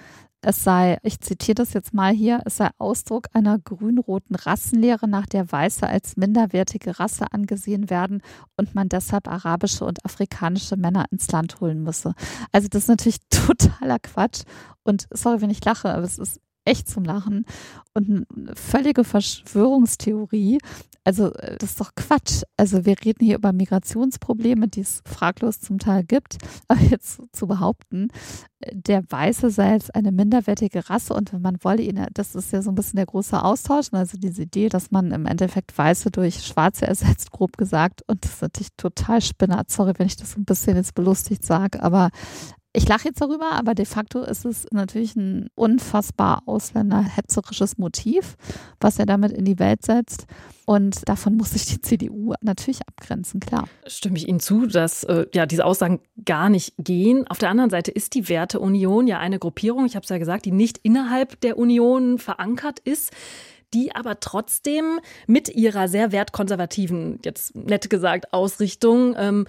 es 0.41 0.63
sei, 0.63 0.98
ich 1.03 1.19
zitiere 1.19 1.55
das 1.55 1.74
jetzt 1.74 1.93
mal 1.93 2.12
hier, 2.12 2.41
es 2.45 2.57
sei 2.57 2.69
Ausdruck 2.77 3.27
einer 3.33 3.60
grün-roten 3.60 4.36
Rassenlehre, 4.36 5.07
nach 5.07 5.27
der 5.27 5.51
Weiße 5.51 5.88
als 5.88 6.17
minderwertige 6.17 7.00
Rasse 7.00 7.25
angesehen 7.31 7.89
werden 7.89 8.21
und 8.57 8.74
man 8.74 8.89
deshalb 8.89 9.27
arabische 9.27 9.86
und 9.86 10.03
afrikanische 10.03 10.77
Männer 10.77 11.05
ins 11.12 11.31
Land 11.31 11.62
holen 11.62 11.83
müsse. 11.83 12.13
Also 12.51 12.67
das 12.67 12.83
ist 12.83 12.89
natürlich 12.89 13.19
totaler 13.29 14.00
Quatsch. 14.00 14.43
Und 14.83 15.07
sorry, 15.12 15.41
wenn 15.41 15.51
ich 15.51 15.63
lache, 15.63 15.93
aber 15.93 16.03
es 16.03 16.17
ist 16.17 16.39
echt 16.65 16.89
zum 16.89 17.03
Lachen 17.03 17.45
und 17.93 18.10
eine 18.10 18.55
völlige 18.55 19.03
Verschwörungstheorie. 19.03 20.60
Also 21.03 21.34
äh, 21.34 21.58
das 21.58 21.72
ist 21.72 21.81
doch 21.81 21.91
Quatsch. 21.96 22.43
Also 22.58 22.86
wir 22.86 22.96
reden 23.03 23.25
hier 23.25 23.36
über 23.36 23.53
Migrationsprobleme, 23.53 24.67
die 24.67 24.81
es 24.81 25.01
fraglos 25.05 25.60
zum 25.60 25.79
Teil 25.79 26.03
gibt. 26.03 26.38
Aber 26.67 26.81
jetzt 26.81 27.22
zu 27.31 27.48
behaupten, 27.48 28.10
der 28.72 29.03
Weiße 29.10 29.50
sei 29.50 29.74
jetzt 29.74 29.96
eine 29.96 30.12
minderwertige 30.12 30.89
Rasse 30.89 31.13
und 31.13 31.34
wenn 31.34 31.41
man 31.41 31.58
wolle 31.63 31.81
ihn, 31.81 32.05
das 32.13 32.36
ist 32.36 32.51
ja 32.51 32.62
so 32.62 32.70
ein 32.70 32.75
bisschen 32.75 32.98
der 32.98 33.08
große 33.08 33.41
Austausch, 33.43 33.88
also 33.91 34.17
diese 34.17 34.43
Idee, 34.43 34.70
dass 34.70 34.91
man 34.91 35.12
im 35.12 35.25
Endeffekt 35.25 35.75
Weiße 35.75 36.12
durch 36.12 36.46
Schwarze 36.46 36.86
ersetzt, 36.86 37.31
grob 37.31 37.58
gesagt. 37.58 38.03
Und 38.08 38.24
das 38.24 38.34
ist 38.34 38.41
natürlich 38.41 38.70
total 38.77 39.22
spinnert. 39.22 39.72
Sorry, 39.72 39.93
wenn 39.98 40.08
ich 40.08 40.17
das 40.17 40.38
ein 40.38 40.46
bisschen 40.46 40.75
jetzt 40.75 40.93
belustigt 40.93 41.43
sage, 41.43 41.81
aber 41.81 42.12
ich 42.73 42.87
lache 42.87 43.09
jetzt 43.09 43.21
darüber, 43.21 43.51
aber 43.51 43.75
de 43.75 43.85
facto 43.85 44.21
ist 44.21 44.45
es 44.45 44.65
natürlich 44.71 45.15
ein 45.15 45.49
unfassbar 45.55 46.43
ausländerhetzerisches 46.45 47.77
Motiv, 47.77 48.37
was 48.79 48.97
er 48.97 49.05
damit 49.05 49.31
in 49.33 49.43
die 49.43 49.59
Welt 49.59 49.83
setzt. 49.83 50.25
Und 50.65 51.07
davon 51.09 51.35
muss 51.35 51.51
sich 51.51 51.65
die 51.65 51.81
CDU 51.81 52.33
natürlich 52.41 52.79
abgrenzen, 52.87 53.41
klar. 53.41 53.67
Stimme 53.87 54.17
ich 54.17 54.27
Ihnen 54.27 54.39
zu, 54.39 54.67
dass 54.67 55.03
äh, 55.03 55.25
ja 55.33 55.45
diese 55.45 55.65
Aussagen 55.65 55.99
gar 56.23 56.49
nicht 56.49 56.73
gehen. 56.77 57.27
Auf 57.27 57.39
der 57.39 57.49
anderen 57.49 57.69
Seite 57.69 57.91
ist 57.91 58.13
die 58.13 58.29
Werteunion 58.29 59.05
ja 59.05 59.19
eine 59.19 59.39
Gruppierung, 59.39 59.85
ich 59.85 59.95
habe 59.95 60.03
es 60.03 60.09
ja 60.09 60.17
gesagt, 60.17 60.45
die 60.45 60.51
nicht 60.51 60.77
innerhalb 60.83 61.41
der 61.41 61.57
Union 61.57 62.19
verankert 62.19 62.79
ist 62.79 63.11
die 63.73 63.95
aber 63.95 64.19
trotzdem 64.19 64.99
mit 65.27 65.47
ihrer 65.47 65.87
sehr 65.87 66.11
wertkonservativen, 66.11 67.19
jetzt 67.23 67.55
nett 67.55 67.89
gesagt, 67.89 68.33
Ausrichtung 68.33 69.15
ähm, 69.17 69.47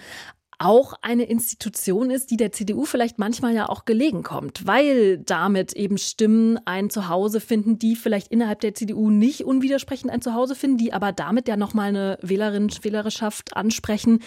auch 0.63 0.93
eine 1.01 1.23
Institution 1.23 2.09
ist, 2.09 2.31
die 2.31 2.37
der 2.37 2.51
CDU 2.51 2.85
vielleicht 2.85 3.19
manchmal 3.19 3.53
ja 3.53 3.67
auch 3.67 3.85
gelegen 3.85 4.23
kommt, 4.23 4.65
weil 4.65 5.17
damit 5.17 5.73
eben 5.73 5.97
Stimmen 5.97 6.59
ein 6.65 6.89
Zuhause 6.89 7.39
finden, 7.39 7.77
die 7.77 7.95
vielleicht 7.95 8.29
innerhalb 8.29 8.61
der 8.61 8.73
CDU 8.73 9.09
nicht 9.09 9.43
unwidersprechend 9.43 10.11
ein 10.11 10.21
Zuhause 10.21 10.55
finden, 10.55 10.77
die 10.77 10.93
aber 10.93 11.11
damit 11.11 11.47
ja 11.47 11.57
nochmal 11.57 11.89
eine 11.89 12.17
Wählerin, 12.21 12.71
Wählerschaft 12.81 13.55
ansprechen, 13.57 14.19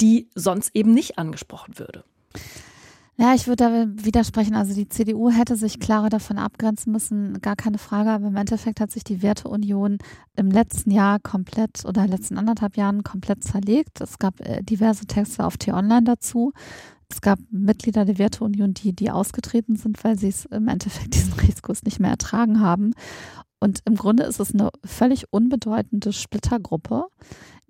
die 0.00 0.28
sonst 0.34 0.70
eben 0.74 0.92
nicht 0.92 1.18
angesprochen 1.18 1.78
würde. 1.78 2.04
Ja, 3.20 3.34
ich 3.34 3.48
würde 3.48 3.64
da 3.64 4.04
widersprechen. 4.04 4.54
Also 4.54 4.74
die 4.74 4.88
CDU 4.88 5.28
hätte 5.30 5.56
sich 5.56 5.80
klarer 5.80 6.08
davon 6.08 6.38
abgrenzen 6.38 6.92
müssen, 6.92 7.40
gar 7.40 7.56
keine 7.56 7.78
Frage. 7.78 8.10
Aber 8.10 8.28
im 8.28 8.36
Endeffekt 8.36 8.80
hat 8.80 8.92
sich 8.92 9.02
die 9.02 9.22
Werteunion 9.22 9.98
im 10.36 10.52
letzten 10.52 10.92
Jahr 10.92 11.18
komplett 11.18 11.84
oder 11.84 12.06
letzten 12.06 12.38
anderthalb 12.38 12.76
Jahren 12.76 13.02
komplett 13.02 13.42
zerlegt. 13.42 14.00
Es 14.00 14.20
gab 14.20 14.38
äh, 14.40 14.62
diverse 14.62 15.06
Texte 15.06 15.44
auf 15.44 15.56
T-Online 15.56 16.04
dazu. 16.04 16.52
Es 17.08 17.20
gab 17.20 17.40
Mitglieder 17.50 18.04
der 18.04 18.18
Werteunion, 18.18 18.72
die, 18.72 18.92
die 18.92 19.10
ausgetreten 19.10 19.74
sind, 19.74 20.04
weil 20.04 20.16
sie 20.16 20.28
es 20.28 20.44
im 20.44 20.68
Endeffekt 20.68 21.14
diesen 21.14 21.32
Risikos 21.32 21.82
nicht 21.82 21.98
mehr 21.98 22.10
ertragen 22.10 22.60
haben. 22.60 22.92
Und 23.58 23.80
im 23.84 23.96
Grunde 23.96 24.22
ist 24.22 24.38
es 24.38 24.54
eine 24.54 24.70
völlig 24.84 25.32
unbedeutende 25.32 26.12
Splittergruppe, 26.12 27.06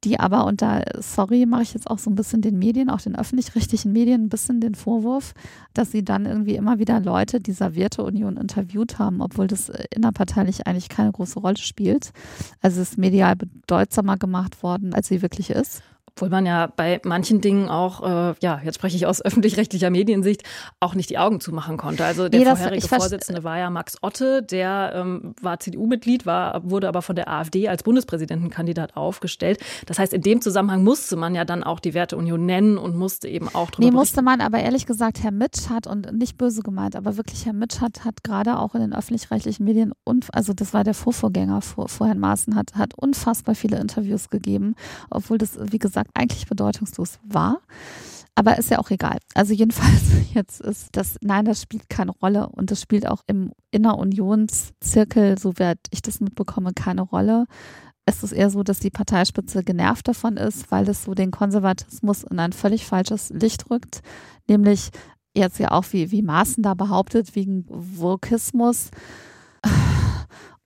die 0.04 0.20
aber, 0.20 0.46
und 0.46 0.62
da, 0.62 0.82
sorry, 1.00 1.44
mache 1.46 1.62
ich 1.62 1.74
jetzt 1.74 1.90
auch 1.90 1.98
so 1.98 2.10
ein 2.10 2.14
bisschen 2.14 2.40
den 2.40 2.58
Medien, 2.58 2.88
auch 2.88 3.00
den 3.00 3.16
öffentlich-rechtlichen 3.16 3.92
Medien 3.92 4.24
ein 4.24 4.28
bisschen 4.28 4.60
den 4.60 4.74
Vorwurf, 4.74 5.34
dass 5.74 5.90
sie 5.90 6.04
dann 6.04 6.26
irgendwie 6.26 6.54
immer 6.54 6.78
wieder 6.78 7.00
Leute 7.00 7.40
dieser 7.40 7.74
Werteunion 7.74 8.36
interviewt 8.36 8.98
haben, 8.98 9.20
obwohl 9.20 9.48
das 9.48 9.68
äh, 9.68 9.84
innerparteilich 9.94 10.66
eigentlich 10.66 10.88
keine 10.88 11.10
große 11.10 11.40
Rolle 11.40 11.56
spielt. 11.56 12.12
Also 12.60 12.80
es 12.80 12.90
ist 12.90 12.98
medial 12.98 13.36
bedeutsamer 13.36 14.16
gemacht 14.16 14.62
worden, 14.62 14.94
als 14.94 15.08
sie 15.08 15.22
wirklich 15.22 15.50
ist. 15.50 15.82
Obwohl 16.18 16.30
man 16.30 16.46
ja 16.46 16.66
bei 16.74 17.00
manchen 17.04 17.40
Dingen 17.40 17.68
auch, 17.68 18.02
äh, 18.02 18.34
ja, 18.42 18.60
jetzt 18.64 18.74
spreche 18.74 18.96
ich 18.96 19.06
aus 19.06 19.22
öffentlich-rechtlicher 19.24 19.88
Mediensicht, 19.88 20.42
auch 20.80 20.96
nicht 20.96 21.10
die 21.10 21.18
Augen 21.18 21.38
zumachen 21.38 21.76
konnte. 21.76 22.04
Also 22.04 22.28
der 22.28 22.40
nee, 22.40 22.46
vorherige 22.46 22.88
Vorsitzende 22.88 23.44
war 23.44 23.56
ja 23.56 23.70
Max 23.70 23.98
Otte, 24.02 24.42
der 24.42 24.94
ähm, 24.96 25.36
war 25.40 25.60
CDU-Mitglied, 25.60 26.26
war, 26.26 26.68
wurde 26.68 26.88
aber 26.88 27.02
von 27.02 27.14
der 27.14 27.28
AfD 27.28 27.68
als 27.68 27.84
Bundespräsidentenkandidat 27.84 28.96
aufgestellt. 28.96 29.60
Das 29.86 30.00
heißt, 30.00 30.12
in 30.12 30.22
dem 30.22 30.40
Zusammenhang 30.40 30.82
musste 30.82 31.14
man 31.14 31.36
ja 31.36 31.44
dann 31.44 31.62
auch 31.62 31.78
die 31.78 31.94
Werteunion 31.94 32.44
nennen 32.44 32.78
und 32.78 32.96
musste 32.96 33.28
eben 33.28 33.48
auch 33.54 33.70
drüber 33.70 33.86
Nee, 33.86 33.94
musste 33.94 34.20
man, 34.20 34.40
aber 34.40 34.58
ehrlich 34.58 34.86
gesagt, 34.86 35.22
Herr 35.22 35.30
Mitsch 35.30 35.68
hat, 35.68 35.86
und 35.86 36.12
nicht 36.18 36.36
böse 36.36 36.62
gemeint, 36.62 36.96
aber 36.96 37.16
wirklich 37.16 37.46
Herr 37.46 37.52
Mitsch 37.52 37.80
hat, 37.80 38.04
hat 38.04 38.24
gerade 38.24 38.58
auch 38.58 38.74
in 38.74 38.80
den 38.80 38.92
öffentlich-rechtlichen 38.92 39.64
Medien, 39.64 39.92
und, 40.02 40.34
also 40.34 40.52
das 40.52 40.74
war 40.74 40.82
der 40.82 40.94
Vorvorgänger 40.94 41.60
vor, 41.60 41.88
vor 41.88 42.08
Herrn 42.08 42.18
Maaßen, 42.18 42.56
hat, 42.56 42.74
hat 42.74 42.94
unfassbar 42.94 43.54
viele 43.54 43.78
Interviews 43.78 44.30
gegeben, 44.30 44.74
obwohl 45.10 45.38
das, 45.38 45.56
wie 45.60 45.78
gesagt, 45.78 46.07
eigentlich 46.14 46.46
bedeutungslos 46.46 47.18
war. 47.22 47.60
Aber 48.34 48.56
ist 48.56 48.70
ja 48.70 48.78
auch 48.78 48.90
egal. 48.90 49.18
Also 49.34 49.52
jedenfalls 49.52 50.02
jetzt 50.34 50.60
ist 50.60 50.90
das, 50.92 51.16
nein, 51.20 51.44
das 51.44 51.62
spielt 51.62 51.88
keine 51.88 52.12
Rolle 52.12 52.48
und 52.48 52.70
das 52.70 52.80
spielt 52.80 53.06
auch 53.08 53.22
im 53.26 53.52
Innerunionszirkel, 53.72 55.38
so 55.38 55.58
werde 55.58 55.80
ich 55.90 56.02
das 56.02 56.20
mitbekomme, 56.20 56.72
keine 56.72 57.02
Rolle. 57.02 57.46
Es 58.06 58.22
ist 58.22 58.32
eher 58.32 58.48
so, 58.48 58.62
dass 58.62 58.78
die 58.78 58.90
Parteispitze 58.90 59.64
genervt 59.64 60.08
davon 60.08 60.36
ist, 60.36 60.70
weil 60.70 60.88
es 60.88 61.04
so 61.04 61.14
den 61.14 61.30
Konservatismus 61.30 62.22
in 62.22 62.38
ein 62.38 62.52
völlig 62.52 62.86
falsches 62.86 63.30
Licht 63.30 63.70
rückt. 63.70 64.00
Nämlich 64.48 64.90
jetzt 65.34 65.58
ja 65.58 65.72
auch 65.72 65.84
wie, 65.90 66.10
wie 66.10 66.22
Maaßen 66.22 66.62
da 66.62 66.74
behauptet, 66.74 67.34
wegen 67.34 67.64
Vokismus. 67.68 68.90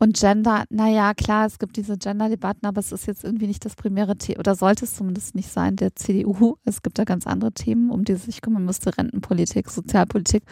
Und 0.02 0.18
Gender, 0.18 0.64
naja, 0.68 1.14
klar, 1.14 1.46
es 1.46 1.60
gibt 1.60 1.76
diese 1.76 1.96
Gender-Debatten, 1.96 2.66
aber 2.66 2.80
es 2.80 2.90
ist 2.90 3.06
jetzt 3.06 3.22
irgendwie 3.22 3.46
nicht 3.46 3.64
das 3.64 3.76
primäre 3.76 4.16
Thema, 4.16 4.40
oder 4.40 4.56
sollte 4.56 4.84
es 4.84 4.96
zumindest 4.96 5.36
nicht 5.36 5.48
sein, 5.48 5.76
der 5.76 5.94
CDU. 5.94 6.56
Es 6.64 6.82
gibt 6.82 6.98
da 6.98 7.04
ganz 7.04 7.24
andere 7.24 7.52
Themen, 7.52 7.88
um 7.88 8.02
die 8.02 8.16
sich 8.16 8.40
kümmern 8.40 8.64
müsste, 8.64 8.98
Rentenpolitik, 8.98 9.70
Sozialpolitik. 9.70 10.42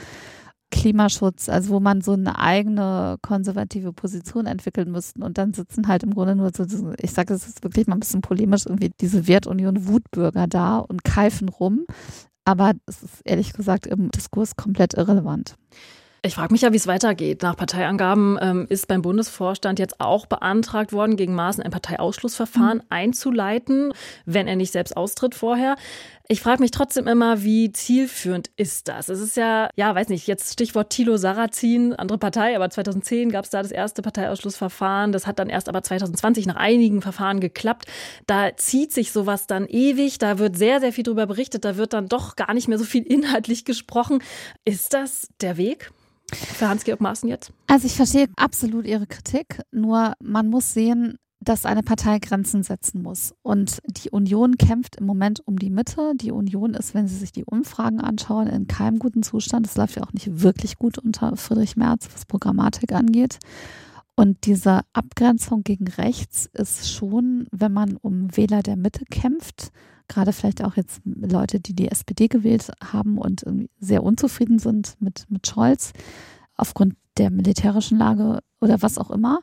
Klimaschutz, 0.70 1.48
also 1.48 1.70
wo 1.70 1.80
man 1.80 2.00
so 2.00 2.12
eine 2.12 2.38
eigene 2.38 3.16
konservative 3.22 3.92
Position 3.92 4.46
entwickeln 4.46 4.92
müsste. 4.92 5.24
Und 5.24 5.36
dann 5.36 5.52
sitzen 5.52 5.88
halt 5.88 6.04
im 6.04 6.14
Grunde 6.14 6.36
nur 6.36 6.52
so, 6.56 6.92
ich 7.00 7.10
sage 7.10 7.34
es 7.34 7.48
ist 7.48 7.64
wirklich 7.64 7.88
mal 7.88 7.96
ein 7.96 8.00
bisschen 8.00 8.20
polemisch, 8.20 8.66
irgendwie 8.66 8.92
diese 9.00 9.26
Wertunion 9.26 9.88
Wutbürger 9.88 10.46
da 10.46 10.78
und 10.78 11.02
keifen 11.02 11.48
rum. 11.48 11.86
Aber 12.44 12.74
es 12.86 13.02
ist 13.02 13.22
ehrlich 13.24 13.52
gesagt 13.52 13.88
im 13.88 14.12
Diskurs 14.12 14.54
komplett 14.54 14.94
irrelevant. 14.94 15.56
Ich 16.22 16.34
frage 16.34 16.52
mich 16.52 16.60
ja, 16.60 16.72
wie 16.72 16.76
es 16.76 16.86
weitergeht. 16.86 17.42
Nach 17.42 17.56
Parteiangaben 17.56 18.38
ähm, 18.42 18.66
ist 18.68 18.88
beim 18.88 19.00
Bundesvorstand 19.00 19.78
jetzt 19.78 20.00
auch 20.00 20.26
beantragt 20.26 20.92
worden, 20.92 21.16
gegen 21.16 21.34
Maaßen 21.34 21.62
ein 21.62 21.70
Parteiausschlussverfahren 21.70 22.78
mhm. 22.78 22.84
einzuleiten, 22.90 23.94
wenn 24.26 24.46
er 24.46 24.56
nicht 24.56 24.72
selbst 24.72 24.98
austritt 24.98 25.34
vorher. 25.34 25.76
Ich 26.28 26.42
frage 26.42 26.60
mich 26.60 26.72
trotzdem 26.72 27.08
immer, 27.08 27.42
wie 27.42 27.72
zielführend 27.72 28.50
ist 28.56 28.88
das? 28.88 29.08
Es 29.08 29.18
ist 29.18 29.36
ja, 29.36 29.70
ja, 29.76 29.94
weiß 29.94 30.10
nicht, 30.10 30.26
jetzt 30.26 30.52
Stichwort 30.52 30.90
Thilo 30.90 31.16
Sarrazin, 31.16 31.94
andere 31.94 32.18
Partei, 32.18 32.54
aber 32.54 32.68
2010 32.68 33.32
gab 33.32 33.46
es 33.46 33.50
da 33.50 33.62
das 33.62 33.72
erste 33.72 34.02
Parteiausschlussverfahren. 34.02 35.12
Das 35.12 35.26
hat 35.26 35.38
dann 35.38 35.48
erst 35.48 35.70
aber 35.70 35.82
2020 35.82 36.44
nach 36.44 36.56
einigen 36.56 37.00
Verfahren 37.00 37.40
geklappt. 37.40 37.86
Da 38.26 38.54
zieht 38.56 38.92
sich 38.92 39.10
sowas 39.10 39.46
dann 39.46 39.66
ewig, 39.66 40.18
da 40.18 40.38
wird 40.38 40.56
sehr, 40.56 40.80
sehr 40.80 40.92
viel 40.92 41.04
drüber 41.04 41.26
berichtet, 41.26 41.64
da 41.64 41.78
wird 41.78 41.94
dann 41.94 42.08
doch 42.08 42.36
gar 42.36 42.52
nicht 42.52 42.68
mehr 42.68 42.78
so 42.78 42.84
viel 42.84 43.02
inhaltlich 43.10 43.64
gesprochen. 43.64 44.22
Ist 44.66 44.92
das 44.92 45.28
der 45.40 45.56
Weg? 45.56 45.90
Für 46.34 46.68
Hans-Georg 46.68 47.00
Maaßen 47.00 47.28
jetzt? 47.28 47.52
Also 47.66 47.86
ich 47.86 47.96
verstehe 47.96 48.28
absolut 48.36 48.86
Ihre 48.86 49.06
Kritik, 49.06 49.60
nur 49.72 50.14
man 50.20 50.48
muss 50.48 50.72
sehen, 50.72 51.18
dass 51.42 51.64
eine 51.64 51.82
Partei 51.82 52.18
Grenzen 52.18 52.62
setzen 52.62 53.02
muss. 53.02 53.34
Und 53.42 53.78
die 53.86 54.10
Union 54.10 54.58
kämpft 54.58 54.96
im 54.96 55.06
Moment 55.06 55.40
um 55.46 55.58
die 55.58 55.70
Mitte. 55.70 56.12
Die 56.14 56.32
Union 56.32 56.74
ist, 56.74 56.94
wenn 56.94 57.08
Sie 57.08 57.16
sich 57.16 57.32
die 57.32 57.44
Umfragen 57.44 58.00
anschauen, 58.00 58.46
in 58.46 58.66
keinem 58.66 58.98
guten 58.98 59.22
Zustand. 59.22 59.66
Es 59.66 59.76
läuft 59.76 59.96
ja 59.96 60.02
auch 60.02 60.12
nicht 60.12 60.42
wirklich 60.42 60.76
gut 60.76 60.98
unter 60.98 61.36
Friedrich 61.36 61.76
Merz, 61.76 62.08
was 62.12 62.26
Programmatik 62.26 62.92
angeht. 62.92 63.38
Und 64.16 64.44
diese 64.44 64.82
Abgrenzung 64.92 65.62
gegen 65.62 65.88
rechts 65.88 66.46
ist 66.52 66.92
schon, 66.92 67.46
wenn 67.52 67.72
man 67.72 67.96
um 67.96 68.36
Wähler 68.36 68.62
der 68.62 68.76
Mitte 68.76 69.06
kämpft, 69.06 69.70
gerade 70.10 70.32
vielleicht 70.32 70.62
auch 70.62 70.76
jetzt 70.76 71.00
Leute, 71.04 71.60
die 71.60 71.74
die 71.74 71.88
SPD 71.88 72.28
gewählt 72.28 72.70
haben 72.82 73.16
und 73.16 73.44
sehr 73.78 74.02
unzufrieden 74.02 74.58
sind 74.58 74.96
mit, 75.00 75.24
mit 75.30 75.46
Scholz 75.46 75.92
aufgrund 76.56 76.96
der 77.16 77.30
militärischen 77.30 77.98
Lage 77.98 78.40
oder 78.60 78.82
was 78.82 78.98
auch 78.98 79.10
immer, 79.10 79.40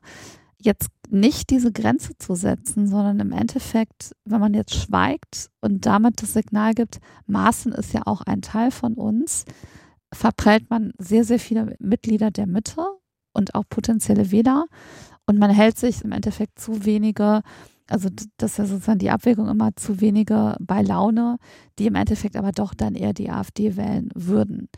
jetzt 0.59 0.89
nicht 1.09 1.50
diese 1.50 1.71
Grenze 1.71 2.17
zu 2.17 2.36
setzen, 2.36 2.88
sondern 2.88 3.19
im 3.19 3.31
Endeffekt, 3.31 4.13
wenn 4.25 4.39
man 4.39 4.53
jetzt 4.53 4.75
schweigt 4.75 5.50
und 5.62 5.86
damit 5.86 6.21
das 6.21 6.33
Signal 6.33 6.74
gibt, 6.74 7.00
Maßen 7.27 7.71
ist 7.71 7.93
ja 7.93 8.01
auch 8.05 8.21
ein 8.21 8.41
Teil 8.41 8.71
von 8.71 8.95
uns, 8.95 9.45
verprellt 10.13 10.69
man 10.69 10.91
sehr, 10.97 11.24
sehr 11.24 11.39
viele 11.39 11.75
Mitglieder 11.79 12.31
der 12.31 12.47
Mitte 12.47 12.86
und 13.33 13.55
auch 13.55 13.63
potenzielle 13.69 14.31
Wähler 14.31 14.65
und 15.25 15.38
man 15.38 15.51
hält 15.51 15.77
sich 15.77 16.03
im 16.03 16.12
Endeffekt 16.12 16.59
zu 16.59 16.86
wenige 16.86 17.41
also 17.89 18.10
das 18.38 18.60
ist 18.60 18.70
sozusagen 18.70 19.00
die 19.00 19.10
Abwägung 19.10 19.48
immer 19.48 19.75
zu 19.75 20.01
wenige 20.01 20.56
bei 20.60 20.82
Laune, 20.82 21.38
die 21.79 21.88
im 21.88 21.96
Endeffekt 21.96 22.36
aber 22.36 22.51
doch 22.51 22.74
dann 22.74 22.96
eher 22.96 23.13
die 23.13 23.29
AfD 23.29 23.77
wählen 23.77 24.10
würden. 24.13 24.70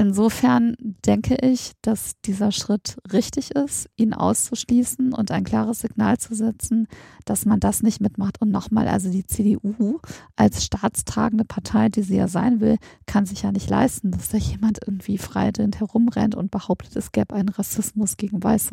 Insofern 0.00 0.76
denke 0.78 1.34
ich, 1.42 1.72
dass 1.82 2.12
dieser 2.24 2.52
Schritt 2.52 2.96
richtig 3.12 3.50
ist, 3.50 3.86
ihn 3.96 4.14
auszuschließen 4.14 5.12
und 5.12 5.30
ein 5.30 5.44
klares 5.44 5.80
Signal 5.80 6.16
zu 6.16 6.34
setzen, 6.34 6.88
dass 7.26 7.44
man 7.44 7.60
das 7.60 7.82
nicht 7.82 8.00
mitmacht. 8.00 8.40
Und 8.40 8.50
nochmal, 8.50 8.88
also 8.88 9.10
die 9.10 9.26
CDU 9.26 9.98
als 10.36 10.64
staatstragende 10.64 11.44
Partei, 11.44 11.90
die 11.90 12.00
sie 12.00 12.16
ja 12.16 12.28
sein 12.28 12.60
will, 12.60 12.78
kann 13.04 13.26
sich 13.26 13.42
ja 13.42 13.52
nicht 13.52 13.68
leisten, 13.68 14.10
dass 14.10 14.30
da 14.30 14.38
jemand 14.38 14.78
irgendwie 14.86 15.18
frei 15.18 15.52
herumrennt 15.76 16.34
und 16.34 16.50
behauptet, 16.50 16.96
es 16.96 17.12
gäbe 17.12 17.34
einen 17.34 17.50
Rassismus 17.50 18.16
gegen 18.16 18.42
Weiße. 18.42 18.70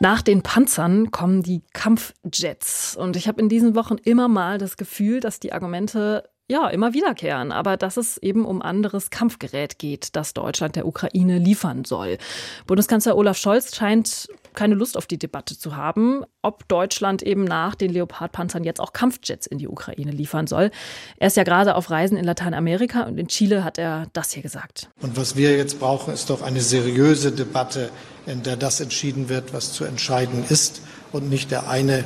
Nach 0.00 0.22
den 0.22 0.42
Panzern 0.42 1.10
kommen 1.10 1.42
die 1.42 1.62
Kampfjets. 1.72 2.96
Und 2.96 3.16
ich 3.16 3.28
habe 3.28 3.40
in 3.40 3.48
diesen 3.48 3.74
Wochen 3.74 3.96
immer 3.96 4.28
mal 4.28 4.58
das 4.58 4.76
Gefühl, 4.76 5.20
dass 5.20 5.40
die 5.40 5.52
Argumente 5.52 6.28
ja, 6.46 6.68
immer 6.68 6.92
wiederkehren, 6.92 7.52
aber 7.52 7.78
dass 7.78 7.96
es 7.96 8.18
eben 8.18 8.44
um 8.44 8.60
anderes 8.60 9.08
Kampfgerät 9.08 9.78
geht, 9.78 10.14
das 10.14 10.34
Deutschland 10.34 10.76
der 10.76 10.86
Ukraine 10.86 11.38
liefern 11.38 11.84
soll. 11.84 12.18
Bundeskanzler 12.66 13.16
Olaf 13.16 13.38
Scholz 13.38 13.74
scheint 13.74 14.28
keine 14.52 14.74
Lust 14.74 14.98
auf 14.98 15.06
die 15.06 15.18
Debatte 15.18 15.58
zu 15.58 15.74
haben, 15.74 16.22
ob 16.42 16.68
Deutschland 16.68 17.22
eben 17.22 17.44
nach 17.44 17.74
den 17.74 17.90
Leopard-Panzern 17.90 18.62
jetzt 18.62 18.80
auch 18.80 18.92
Kampfjets 18.92 19.46
in 19.46 19.58
die 19.58 19.68
Ukraine 19.68 20.10
liefern 20.10 20.46
soll. 20.46 20.70
Er 21.16 21.28
ist 21.28 21.36
ja 21.36 21.44
gerade 21.44 21.74
auf 21.74 21.90
Reisen 21.90 22.18
in 22.18 22.24
Lateinamerika 22.24 23.04
und 23.04 23.18
in 23.18 23.28
Chile 23.28 23.64
hat 23.64 23.78
er 23.78 24.06
das 24.12 24.32
hier 24.32 24.42
gesagt. 24.42 24.90
Und 25.00 25.16
was 25.16 25.36
wir 25.36 25.56
jetzt 25.56 25.80
brauchen, 25.80 26.12
ist 26.12 26.28
doch 26.28 26.42
eine 26.42 26.60
seriöse 26.60 27.32
Debatte, 27.32 27.90
in 28.26 28.42
der 28.42 28.56
das 28.56 28.80
entschieden 28.80 29.30
wird, 29.30 29.54
was 29.54 29.72
zu 29.72 29.84
entscheiden 29.84 30.44
ist 30.48 30.82
und 31.10 31.30
nicht 31.30 31.50
der 31.50 31.68
eine, 31.68 32.00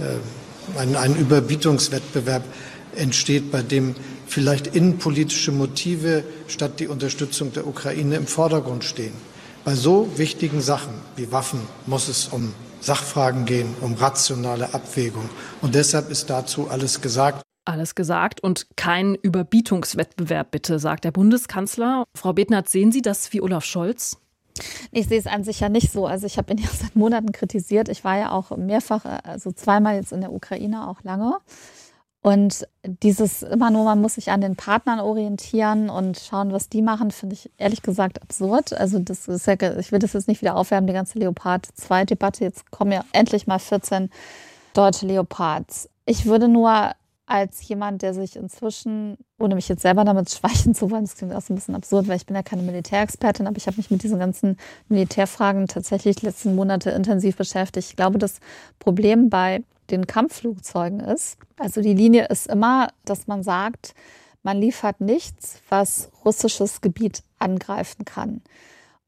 äh, 0.00 0.78
ein, 0.78 0.96
ein 0.96 1.14
Überbietungswettbewerb 1.14 2.42
entsteht, 2.96 3.50
bei 3.50 3.62
dem 3.62 3.94
vielleicht 4.26 4.68
innenpolitische 4.68 5.52
Motive 5.52 6.24
statt 6.48 6.80
die 6.80 6.88
Unterstützung 6.88 7.52
der 7.52 7.66
Ukraine 7.66 8.16
im 8.16 8.26
Vordergrund 8.26 8.84
stehen. 8.84 9.12
Bei 9.64 9.74
so 9.74 10.08
wichtigen 10.16 10.60
Sachen 10.60 10.94
wie 11.16 11.32
Waffen 11.32 11.60
muss 11.86 12.08
es 12.08 12.28
um 12.28 12.54
Sachfragen 12.80 13.44
gehen, 13.44 13.74
um 13.82 13.94
rationale 13.94 14.72
Abwägung. 14.72 15.28
Und 15.60 15.74
deshalb 15.74 16.10
ist 16.10 16.30
dazu 16.30 16.68
alles 16.68 17.00
gesagt. 17.00 17.42
Alles 17.66 17.94
gesagt 17.94 18.40
und 18.42 18.66
kein 18.76 19.14
Überbietungswettbewerb, 19.16 20.50
bitte, 20.50 20.78
sagt 20.78 21.04
der 21.04 21.10
Bundeskanzler. 21.10 22.04
Frau 22.16 22.32
Betnert, 22.32 22.68
sehen 22.68 22.90
Sie 22.90 23.02
das 23.02 23.32
wie 23.32 23.42
Olaf 23.42 23.64
Scholz? 23.64 24.16
Ich 24.90 25.08
sehe 25.08 25.18
es 25.18 25.26
an 25.26 25.44
sich 25.44 25.60
ja 25.60 25.68
nicht 25.68 25.92
so. 25.92 26.06
Also 26.06 26.26
ich 26.26 26.38
habe 26.38 26.52
ihn 26.52 26.58
ja 26.62 26.68
seit 26.68 26.96
Monaten 26.96 27.32
kritisiert. 27.32 27.88
Ich 27.88 28.02
war 28.02 28.18
ja 28.18 28.32
auch 28.32 28.56
mehrfach, 28.56 29.04
also 29.24 29.52
zweimal 29.52 29.96
jetzt 29.96 30.12
in 30.12 30.20
der 30.20 30.32
Ukraine, 30.32 30.88
auch 30.88 31.02
lange. 31.02 31.36
Und 32.22 32.68
dieses 32.84 33.42
immer 33.42 33.70
nur, 33.70 33.84
man 33.84 34.00
muss 34.00 34.16
sich 34.16 34.30
an 34.30 34.42
den 34.42 34.54
Partnern 34.54 35.00
orientieren 35.00 35.88
und 35.88 36.18
schauen, 36.18 36.52
was 36.52 36.68
die 36.68 36.82
machen, 36.82 37.10
finde 37.10 37.34
ich 37.34 37.50
ehrlich 37.56 37.80
gesagt 37.80 38.20
absurd. 38.20 38.74
Also 38.74 38.98
das 38.98 39.26
ist 39.26 39.46
ja, 39.46 39.54
ich 39.78 39.90
will 39.90 40.00
das 40.00 40.12
jetzt 40.12 40.28
nicht 40.28 40.42
wieder 40.42 40.56
aufwärmen, 40.56 40.86
die 40.86 40.92
ganze 40.92 41.18
Leopard 41.18 41.66
2 41.72 42.04
Debatte. 42.04 42.44
Jetzt 42.44 42.70
kommen 42.70 42.92
ja 42.92 43.04
endlich 43.12 43.46
mal 43.46 43.58
14 43.58 44.10
deutsche 44.74 45.06
Leopards. 45.06 45.88
Ich 46.04 46.26
würde 46.26 46.48
nur 46.48 46.92
als 47.24 47.66
jemand, 47.68 48.02
der 48.02 48.12
sich 48.12 48.36
inzwischen, 48.36 49.16
ohne 49.38 49.54
mich 49.54 49.68
jetzt 49.68 49.82
selber 49.82 50.04
damit 50.04 50.30
schweichen 50.34 50.74
zu 50.74 50.90
wollen, 50.90 51.04
das 51.04 51.16
klingt 51.16 51.32
auch 51.32 51.40
so 51.40 51.54
ein 51.54 51.56
bisschen 51.56 51.74
absurd, 51.74 52.06
weil 52.08 52.16
ich 52.16 52.26
bin 52.26 52.36
ja 52.36 52.42
keine 52.42 52.62
Militärexpertin, 52.62 53.46
aber 53.46 53.56
ich 53.56 53.66
habe 53.66 53.78
mich 53.78 53.90
mit 53.90 54.02
diesen 54.02 54.18
ganzen 54.18 54.58
Militärfragen 54.88 55.68
tatsächlich 55.68 56.16
die 56.16 56.26
letzten 56.26 56.54
Monate 56.54 56.90
intensiv 56.90 57.36
beschäftigt. 57.36 57.88
Ich 57.88 57.96
glaube, 57.96 58.18
das 58.18 58.40
Problem 58.78 59.30
bei 59.30 59.62
den 59.90 60.06
Kampfflugzeugen 60.06 61.00
ist. 61.00 61.38
Also 61.58 61.82
die 61.82 61.94
Linie 61.94 62.26
ist 62.26 62.46
immer, 62.46 62.88
dass 63.04 63.26
man 63.26 63.42
sagt, 63.42 63.94
man 64.42 64.58
liefert 64.58 65.00
nichts, 65.00 65.60
was 65.68 66.10
russisches 66.24 66.80
Gebiet 66.80 67.22
angreifen 67.38 68.04
kann. 68.04 68.40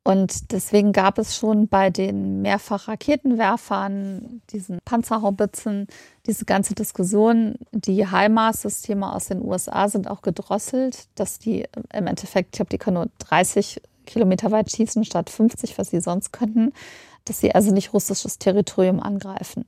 Und 0.05 0.51
deswegen 0.51 0.93
gab 0.93 1.19
es 1.19 1.37
schon 1.37 1.69
bei 1.69 1.91
den 1.91 2.43
Mehrfachraketenwerfern, 2.43 4.43
diesen 4.51 4.79
Panzerhaubitzen, 4.85 5.87
diese 6.27 6.45
ganze 6.45 6.75
Diskussion. 6.75 7.55
Die 7.71 8.09
HIMARS-Systeme 8.09 9.13
aus 9.13 9.27
den 9.27 9.45
USA 9.45 9.89
sind 9.89 10.11
auch 10.11 10.23
gedrosselt, 10.23 11.07
dass 11.15 11.39
die 11.39 11.67
im 11.93 12.09
Endeffekt, 12.09 12.49
ich 12.49 12.59
glaube, 12.59 12.71
die 12.71 12.79
können 12.79 12.95
nur 12.95 13.11
30 13.21 13.81
Kilometer 14.05 14.51
weit 14.51 14.73
schießen 14.73 15.05
statt 15.05 15.31
50, 15.31 15.79
was 15.79 15.91
sie 15.91 16.01
sonst 16.01 16.33
könnten, 16.33 16.73
dass 17.25 17.39
sie 17.39 17.55
also 17.55 17.73
nicht 17.73 17.93
russisches 17.93 18.39
Territorium 18.39 18.99
angreifen. 18.99 19.65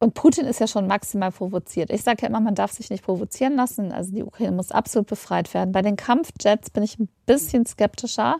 Und 0.00 0.14
Putin 0.14 0.46
ist 0.46 0.60
ja 0.60 0.68
schon 0.68 0.86
maximal 0.86 1.32
provoziert. 1.32 1.90
Ich 1.90 2.02
sage 2.02 2.22
ja 2.22 2.28
immer, 2.28 2.40
man 2.40 2.54
darf 2.54 2.72
sich 2.72 2.88
nicht 2.88 3.04
provozieren 3.04 3.56
lassen. 3.56 3.90
Also 3.90 4.12
die 4.12 4.22
Ukraine 4.22 4.54
muss 4.54 4.70
absolut 4.70 5.08
befreit 5.08 5.52
werden. 5.54 5.72
Bei 5.72 5.82
den 5.82 5.96
Kampfjets 5.96 6.70
bin 6.70 6.84
ich 6.84 6.98
ein 6.98 7.08
bisschen 7.26 7.66
skeptischer, 7.66 8.36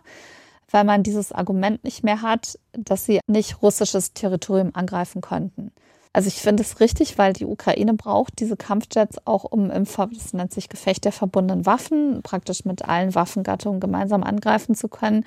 weil 0.71 0.85
man 0.85 1.03
dieses 1.03 1.33
Argument 1.33 1.83
nicht 1.83 2.05
mehr 2.05 2.23
hat, 2.23 2.59
dass 2.73 3.07
sie 3.07 3.21
nicht 3.27 3.61
russisches 3.61 4.13
Territorium 4.13 4.71
angreifen 4.75 5.21
könnten. 5.21 5.73
Also 6.13 6.29
ich 6.29 6.37
finde 6.37 6.63
es 6.63 6.81
richtig, 6.81 7.19
weil 7.19 7.33
die 7.33 7.45
Ukraine 7.45 7.95
braucht 7.95 8.39
diese 8.41 8.57
Kampfjets 8.57 9.19
auch, 9.27 9.45
um 9.45 9.71
im, 9.71 9.85
das 9.85 10.33
nennt 10.33 10.53
sich 10.53 10.69
Gefecht 10.69 11.05
der 11.05 11.13
verbundenen 11.13 11.67
Waffen, 11.67 12.23
praktisch 12.23 12.65
mit 12.65 12.89
allen 12.89 13.15
Waffengattungen 13.15 13.81
gemeinsam 13.81 14.23
angreifen 14.23 14.75
zu 14.75 14.89
können. 14.89 15.25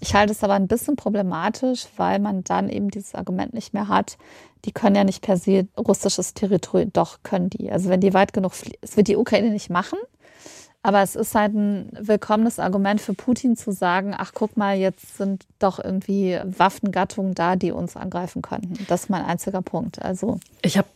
Ich 0.00 0.14
halte 0.14 0.32
es 0.32 0.44
aber 0.44 0.54
ein 0.54 0.68
bisschen 0.68 0.96
problematisch, 0.96 1.86
weil 1.96 2.18
man 2.18 2.44
dann 2.44 2.68
eben 2.68 2.90
dieses 2.90 3.14
Argument 3.14 3.54
nicht 3.54 3.72
mehr 3.72 3.88
hat, 3.88 4.18
die 4.66 4.72
können 4.72 4.96
ja 4.96 5.04
nicht 5.04 5.22
per 5.22 5.36
se 5.36 5.68
russisches 5.78 6.34
Territorium, 6.34 6.92
doch 6.92 7.22
können 7.22 7.48
die. 7.48 7.70
Also 7.70 7.88
wenn 7.88 8.00
die 8.00 8.14
weit 8.14 8.32
genug 8.32 8.52
fliegen, 8.52 8.78
es 8.82 8.96
wird 8.96 9.08
die 9.08 9.16
Ukraine 9.16 9.50
nicht 9.50 9.70
machen, 9.70 9.98
aber 10.82 11.02
es 11.02 11.16
ist 11.16 11.34
halt 11.34 11.52
ein 11.54 11.90
willkommenes 11.98 12.58
Argument 12.58 13.00
für 13.00 13.14
Putin 13.14 13.56
zu 13.56 13.72
sagen, 13.72 14.14
ach 14.16 14.32
guck 14.34 14.56
mal, 14.56 14.76
jetzt 14.76 15.16
sind 15.16 15.44
doch 15.58 15.82
irgendwie 15.82 16.38
Waffengattungen 16.44 17.34
da, 17.34 17.56
die 17.56 17.72
uns 17.72 17.96
angreifen 17.96 18.42
könnten. 18.42 18.78
Das 18.86 19.04
ist 19.04 19.10
mein 19.10 19.24
einziger 19.24 19.62
Punkt. 19.62 20.00
Also 20.00 20.38
ich 20.62 20.78
habe 20.78 20.86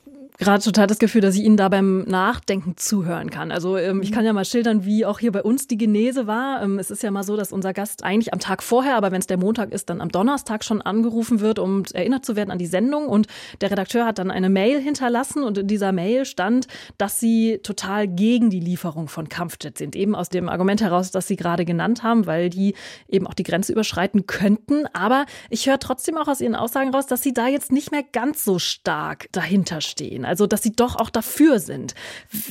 gerade 0.40 0.64
total 0.64 0.87
das 0.87 0.98
Gefühl, 0.98 1.20
dass 1.20 1.37
ich 1.37 1.44
Ihnen 1.44 1.57
da 1.57 1.68
beim 1.68 2.03
Nachdenken 2.05 2.76
zuhören 2.76 3.31
kann. 3.31 3.53
Also 3.53 3.76
ähm, 3.76 4.03
ich 4.03 4.11
kann 4.11 4.24
ja 4.24 4.33
mal 4.33 4.44
schildern, 4.44 4.85
wie 4.85 5.05
auch 5.05 5.18
hier 5.18 5.33
bei 5.33 5.42
uns 5.42 5.68
die 5.68 5.76
Genese 5.76 6.26
war. 6.26 6.62
Ähm, 6.62 6.79
es 6.79 6.90
ist 6.90 7.03
ja 7.03 7.11
mal 7.11 7.22
so, 7.22 7.37
dass 7.37 7.53
unser 7.53 7.72
Gast 7.72 8.03
eigentlich 8.03 8.33
am 8.33 8.40
Tag 8.40 8.62
vorher, 8.62 8.96
aber 8.96 9.12
wenn 9.12 9.20
es 9.20 9.26
der 9.26 9.37
Montag 9.37 9.70
ist, 9.70 9.90
dann 9.90 10.00
am 10.00 10.09
Donnerstag 10.09 10.64
schon 10.64 10.81
angerufen 10.81 11.40
wird, 11.40 11.59
um 11.59 11.85
erinnert 11.92 12.24
zu 12.24 12.37
werden 12.37 12.50
an 12.50 12.59
die 12.59 12.66
Sendung. 12.66 13.07
Und 13.07 13.26
der 13.61 13.70
Redakteur 13.70 14.07
hat 14.07 14.18
dann 14.18 14.31
eine 14.31 14.48
Mail 14.48 14.81
hinterlassen 14.81 15.42
und 15.42 15.59
in 15.59 15.66
dieser 15.66 15.92
Mail 15.92 16.24
stand, 16.24 16.66
dass 16.96 17.20
sie 17.20 17.59
total 17.62 18.09
gegen 18.09 18.48
die 18.48 18.61
Lieferung 18.61 19.09
von 19.09 19.29
Kampfjets 19.29 19.79
sind. 19.79 19.94
Eben 19.94 20.14
aus 20.14 20.31
dem 20.31 20.48
Argument 20.48 20.81
heraus, 20.81 21.11
das 21.11 21.29
Sie 21.29 21.37
gerade 21.37 21.64
genannt 21.66 22.03
haben, 22.03 22.26
weil 22.26 22.48
die 22.48 22.74
eben 23.09 23.26
auch 23.26 23.35
die 23.35 23.42
Grenze 23.42 23.72
überschreiten 23.72 24.26
könnten. 24.26 24.87
Aber 24.94 25.26
ich 25.50 25.68
höre 25.68 25.79
trotzdem 25.79 26.16
auch 26.16 26.29
aus 26.29 26.40
Ihren 26.40 26.55
Aussagen 26.55 26.94
raus, 26.94 27.07
dass 27.07 27.22
Sie 27.22 27.35
da 27.35 27.46
jetzt 27.46 27.72
nicht 27.72 27.90
mehr 27.90 28.03
ganz 28.03 28.44
so 28.44 28.59
stark 28.59 29.29
dahinter 29.33 29.81
stehen. 29.81 30.24
Also, 30.31 30.47
dass 30.47 30.62
sie 30.62 30.71
doch 30.71 30.95
auch 30.95 31.11
dafür 31.11 31.59
sind. 31.59 31.95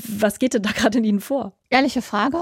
Was 0.09 0.37
geht 0.37 0.53
denn 0.53 0.63
da 0.63 0.71
gerade 0.71 0.97
in 0.97 1.05
Ihnen 1.05 1.21
vor? 1.21 1.53
Ehrliche 1.69 2.01
Frage. 2.01 2.37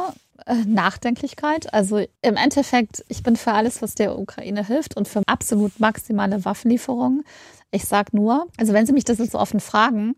Äh, 0.48 0.66
Nachdenklichkeit. 0.66 1.72
Also 1.74 1.98
im 2.22 2.36
Endeffekt, 2.36 3.06
ich 3.08 3.22
bin 3.22 3.36
für 3.36 3.54
alles, 3.54 3.84
was 3.84 3.94
der 3.94 4.18
Ukraine 4.18 4.66
hilft 4.66 4.98
und 4.98 5.08
für 5.08 5.22
absolut 5.28 5.80
maximale 5.80 6.44
Waffenlieferungen. 6.44 7.24
Ich 7.70 7.86
sage 7.86 8.16
nur, 8.16 8.48
also 8.58 8.74
wenn 8.74 8.88
Sie 8.88 8.94
mich 8.94 9.04
das 9.04 9.20
jetzt 9.20 9.34
so 9.34 9.40
offen 9.40 9.60
fragen, 9.60 10.16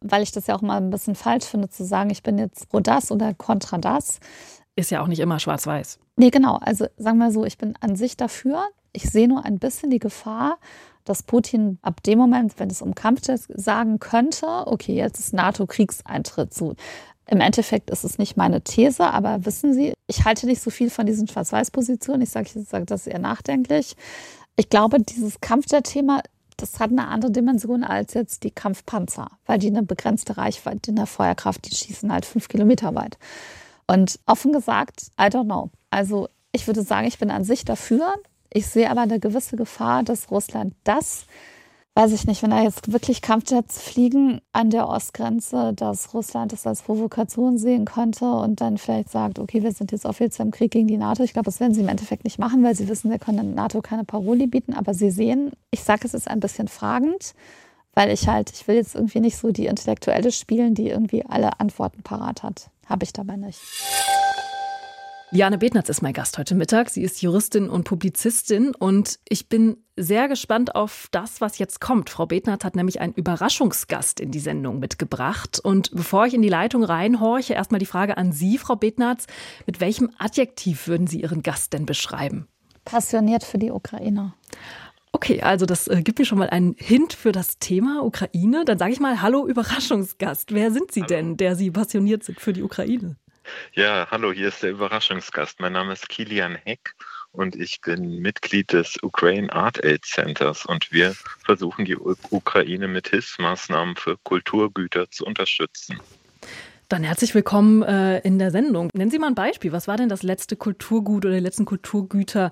weil 0.00 0.22
ich 0.22 0.32
das 0.32 0.46
ja 0.46 0.54
auch 0.54 0.62
mal 0.62 0.78
ein 0.78 0.90
bisschen 0.90 1.14
falsch 1.14 1.44
finde, 1.44 1.68
zu 1.68 1.84
sagen, 1.84 2.08
ich 2.08 2.22
bin 2.22 2.38
jetzt 2.38 2.70
pro 2.70 2.80
das 2.80 3.10
oder 3.10 3.34
contra 3.34 3.76
das. 3.76 4.20
Ist 4.74 4.90
ja 4.90 5.02
auch 5.02 5.06
nicht 5.06 5.20
immer 5.20 5.38
schwarz-weiß. 5.38 5.98
Nee, 6.16 6.30
genau. 6.30 6.56
Also 6.62 6.86
sagen 6.96 7.18
wir 7.18 7.30
so, 7.30 7.44
ich 7.44 7.58
bin 7.58 7.74
an 7.80 7.94
sich 7.94 8.16
dafür. 8.16 8.68
Ich 8.92 9.10
sehe 9.10 9.28
nur 9.28 9.44
ein 9.44 9.58
bisschen 9.58 9.90
die 9.90 9.98
Gefahr, 9.98 10.58
dass 11.04 11.22
Putin 11.22 11.78
ab 11.82 12.02
dem 12.02 12.18
Moment, 12.18 12.58
wenn 12.58 12.70
es 12.70 12.82
um 12.82 12.94
Kampfjets 12.94 13.48
sagen 13.54 13.98
könnte, 13.98 14.46
okay, 14.66 14.94
jetzt 14.94 15.18
ist 15.18 15.32
NATO-Kriegseintritt 15.34 16.54
so. 16.54 16.74
Im 17.26 17.40
Endeffekt 17.40 17.90
ist 17.90 18.04
es 18.04 18.18
nicht 18.18 18.36
meine 18.36 18.62
These, 18.62 19.04
aber 19.04 19.46
wissen 19.46 19.72
Sie, 19.72 19.94
ich 20.06 20.24
halte 20.24 20.46
nicht 20.46 20.60
so 20.60 20.70
viel 20.70 20.90
von 20.90 21.06
diesen 21.06 21.28
Schwarz-Weiß-Positionen. 21.28 22.22
Ich 22.22 22.30
sage 22.30 22.48
ich 22.54 22.68
sage 22.68 22.84
das 22.84 23.06
eher 23.06 23.20
nachdenklich. 23.20 23.96
Ich 24.56 24.68
glaube, 24.68 25.00
dieses 25.00 25.40
Kampfjet-Thema, 25.40 26.22
das 26.56 26.78
hat 26.78 26.90
eine 26.90 27.08
andere 27.08 27.30
Dimension 27.30 27.84
als 27.84 28.14
jetzt 28.14 28.44
die 28.44 28.50
Kampfpanzer, 28.50 29.30
weil 29.46 29.58
die 29.58 29.68
eine 29.68 29.82
begrenzte 29.82 30.36
Reichweite 30.36 30.90
in 30.90 30.96
der 30.96 31.06
Feuerkraft, 31.06 31.64
die 31.64 31.74
schießen 31.74 32.12
halt 32.12 32.26
fünf 32.26 32.48
Kilometer 32.48 32.94
weit. 32.94 33.18
Und 33.86 34.18
offen 34.26 34.52
gesagt, 34.52 35.06
I 35.18 35.24
don't 35.24 35.44
know. 35.44 35.70
Also 35.90 36.28
ich 36.52 36.66
würde 36.66 36.82
sagen, 36.82 37.06
ich 37.06 37.18
bin 37.18 37.30
an 37.30 37.44
sich 37.44 37.64
dafür, 37.64 38.14
ich 38.54 38.66
sehe 38.66 38.90
aber 38.90 39.02
eine 39.02 39.20
gewisse 39.20 39.56
Gefahr, 39.56 40.02
dass 40.02 40.30
Russland 40.30 40.74
das, 40.84 41.26
weiß 41.94 42.12
ich 42.12 42.26
nicht, 42.26 42.42
wenn 42.42 42.50
da 42.50 42.62
jetzt 42.62 42.92
wirklich 42.92 43.20
Kampfjets 43.20 43.80
fliegen 43.80 44.40
an 44.52 44.70
der 44.70 44.88
Ostgrenze, 44.88 45.72
dass 45.74 46.14
Russland 46.14 46.52
das 46.52 46.66
als 46.66 46.82
Provokation 46.82 47.58
sehen 47.58 47.84
könnte 47.84 48.24
und 48.24 48.60
dann 48.60 48.78
vielleicht 48.78 49.10
sagt, 49.10 49.38
okay, 49.38 49.62
wir 49.62 49.72
sind 49.72 49.92
jetzt 49.92 50.06
offiziell 50.06 50.46
im 50.46 50.52
Krieg 50.52 50.70
gegen 50.70 50.86
die 50.86 50.96
NATO. 50.96 51.22
Ich 51.22 51.34
glaube, 51.34 51.46
das 51.46 51.60
werden 51.60 51.74
sie 51.74 51.82
im 51.82 51.88
Endeffekt 51.88 52.24
nicht 52.24 52.38
machen, 52.38 52.62
weil 52.62 52.74
sie 52.74 52.88
wissen, 52.88 53.10
sie 53.10 53.18
können 53.18 53.36
der 53.36 53.62
NATO 53.62 53.82
keine 53.82 54.04
Paroli 54.04 54.46
bieten. 54.46 54.72
Aber 54.72 54.94
sie 54.94 55.10
sehen, 55.10 55.52
ich 55.70 55.82
sage 55.82 56.06
es 56.06 56.14
ist 56.14 56.28
ein 56.28 56.40
bisschen 56.40 56.68
fragend, 56.68 57.34
weil 57.94 58.10
ich 58.10 58.26
halt, 58.26 58.50
ich 58.52 58.66
will 58.66 58.76
jetzt 58.76 58.94
irgendwie 58.94 59.20
nicht 59.20 59.36
so 59.36 59.50
die 59.50 59.66
Intellektuelle 59.66 60.32
spielen, 60.32 60.74
die 60.74 60.88
irgendwie 60.88 61.26
alle 61.26 61.60
Antworten 61.60 62.02
parat 62.02 62.42
hat. 62.42 62.70
Habe 62.86 63.04
ich 63.04 63.12
dabei 63.12 63.36
nicht. 63.36 63.60
Liane 65.34 65.56
Betnatz 65.56 65.88
ist 65.88 66.02
mein 66.02 66.12
Gast 66.12 66.36
heute 66.36 66.54
Mittag. 66.54 66.90
Sie 66.90 67.02
ist 67.02 67.22
Juristin 67.22 67.70
und 67.70 67.84
Publizistin 67.84 68.74
und 68.78 69.18
ich 69.26 69.48
bin 69.48 69.78
sehr 69.96 70.28
gespannt 70.28 70.74
auf 70.74 71.08
das, 71.10 71.40
was 71.40 71.56
jetzt 71.56 71.80
kommt. 71.80 72.10
Frau 72.10 72.26
Betnatz 72.26 72.64
hat 72.64 72.76
nämlich 72.76 73.00
einen 73.00 73.14
Überraschungsgast 73.14 74.20
in 74.20 74.30
die 74.30 74.40
Sendung 74.40 74.78
mitgebracht. 74.78 75.58
Und 75.58 75.90
bevor 75.92 76.26
ich 76.26 76.34
in 76.34 76.42
die 76.42 76.50
Leitung 76.50 76.84
reinhorche, 76.84 77.54
erstmal 77.54 77.78
die 77.78 77.86
Frage 77.86 78.18
an 78.18 78.32
Sie, 78.32 78.58
Frau 78.58 78.76
Betnatz. 78.76 79.24
Mit 79.64 79.80
welchem 79.80 80.10
Adjektiv 80.18 80.86
würden 80.86 81.06
Sie 81.06 81.22
Ihren 81.22 81.42
Gast 81.42 81.72
denn 81.72 81.86
beschreiben? 81.86 82.46
Passioniert 82.84 83.42
für 83.42 83.56
die 83.56 83.70
Ukraine. 83.70 84.34
Okay, 85.12 85.40
also 85.40 85.64
das 85.64 85.88
äh, 85.88 86.02
gibt 86.02 86.18
mir 86.18 86.26
schon 86.26 86.40
mal 86.40 86.50
einen 86.50 86.74
Hint 86.76 87.14
für 87.14 87.32
das 87.32 87.58
Thema 87.58 88.04
Ukraine. 88.04 88.66
Dann 88.66 88.76
sage 88.76 88.92
ich 88.92 89.00
mal, 89.00 89.22
hallo 89.22 89.46
Überraschungsgast. 89.46 90.52
Wer 90.52 90.70
sind 90.72 90.92
Sie 90.92 91.00
hallo. 91.00 91.08
denn, 91.08 91.36
der 91.38 91.56
Sie 91.56 91.70
passioniert 91.70 92.22
sind 92.22 92.38
für 92.38 92.52
die 92.52 92.62
Ukraine? 92.62 93.16
Ja, 93.74 94.06
hallo, 94.10 94.32
hier 94.32 94.48
ist 94.48 94.62
der 94.62 94.70
Überraschungsgast. 94.70 95.60
Mein 95.60 95.72
Name 95.72 95.92
ist 95.92 96.08
Kilian 96.08 96.56
Heck 96.56 96.94
und 97.32 97.56
ich 97.56 97.80
bin 97.80 98.20
Mitglied 98.20 98.72
des 98.72 98.98
Ukraine 99.02 99.52
Art 99.52 99.82
Aid 99.82 100.04
Centers 100.04 100.66
und 100.66 100.92
wir 100.92 101.14
versuchen 101.44 101.84
die 101.84 101.96
Ukraine 101.96 102.88
mit 102.88 103.08
Hilfsmaßnahmen 103.08 103.96
für 103.96 104.16
Kulturgüter 104.18 105.10
zu 105.10 105.24
unterstützen. 105.24 105.98
Dann 106.88 107.04
herzlich 107.04 107.34
willkommen 107.34 107.82
äh, 107.82 108.18
in 108.18 108.38
der 108.38 108.50
Sendung. 108.50 108.90
Nennen 108.92 109.10
Sie 109.10 109.18
mal 109.18 109.28
ein 109.28 109.34
Beispiel. 109.34 109.72
Was 109.72 109.88
war 109.88 109.96
denn 109.96 110.10
das 110.10 110.22
letzte 110.22 110.56
Kulturgut 110.56 111.24
oder 111.24 111.34
die 111.34 111.40
letzten 111.40 111.64
Kulturgüter, 111.64 112.50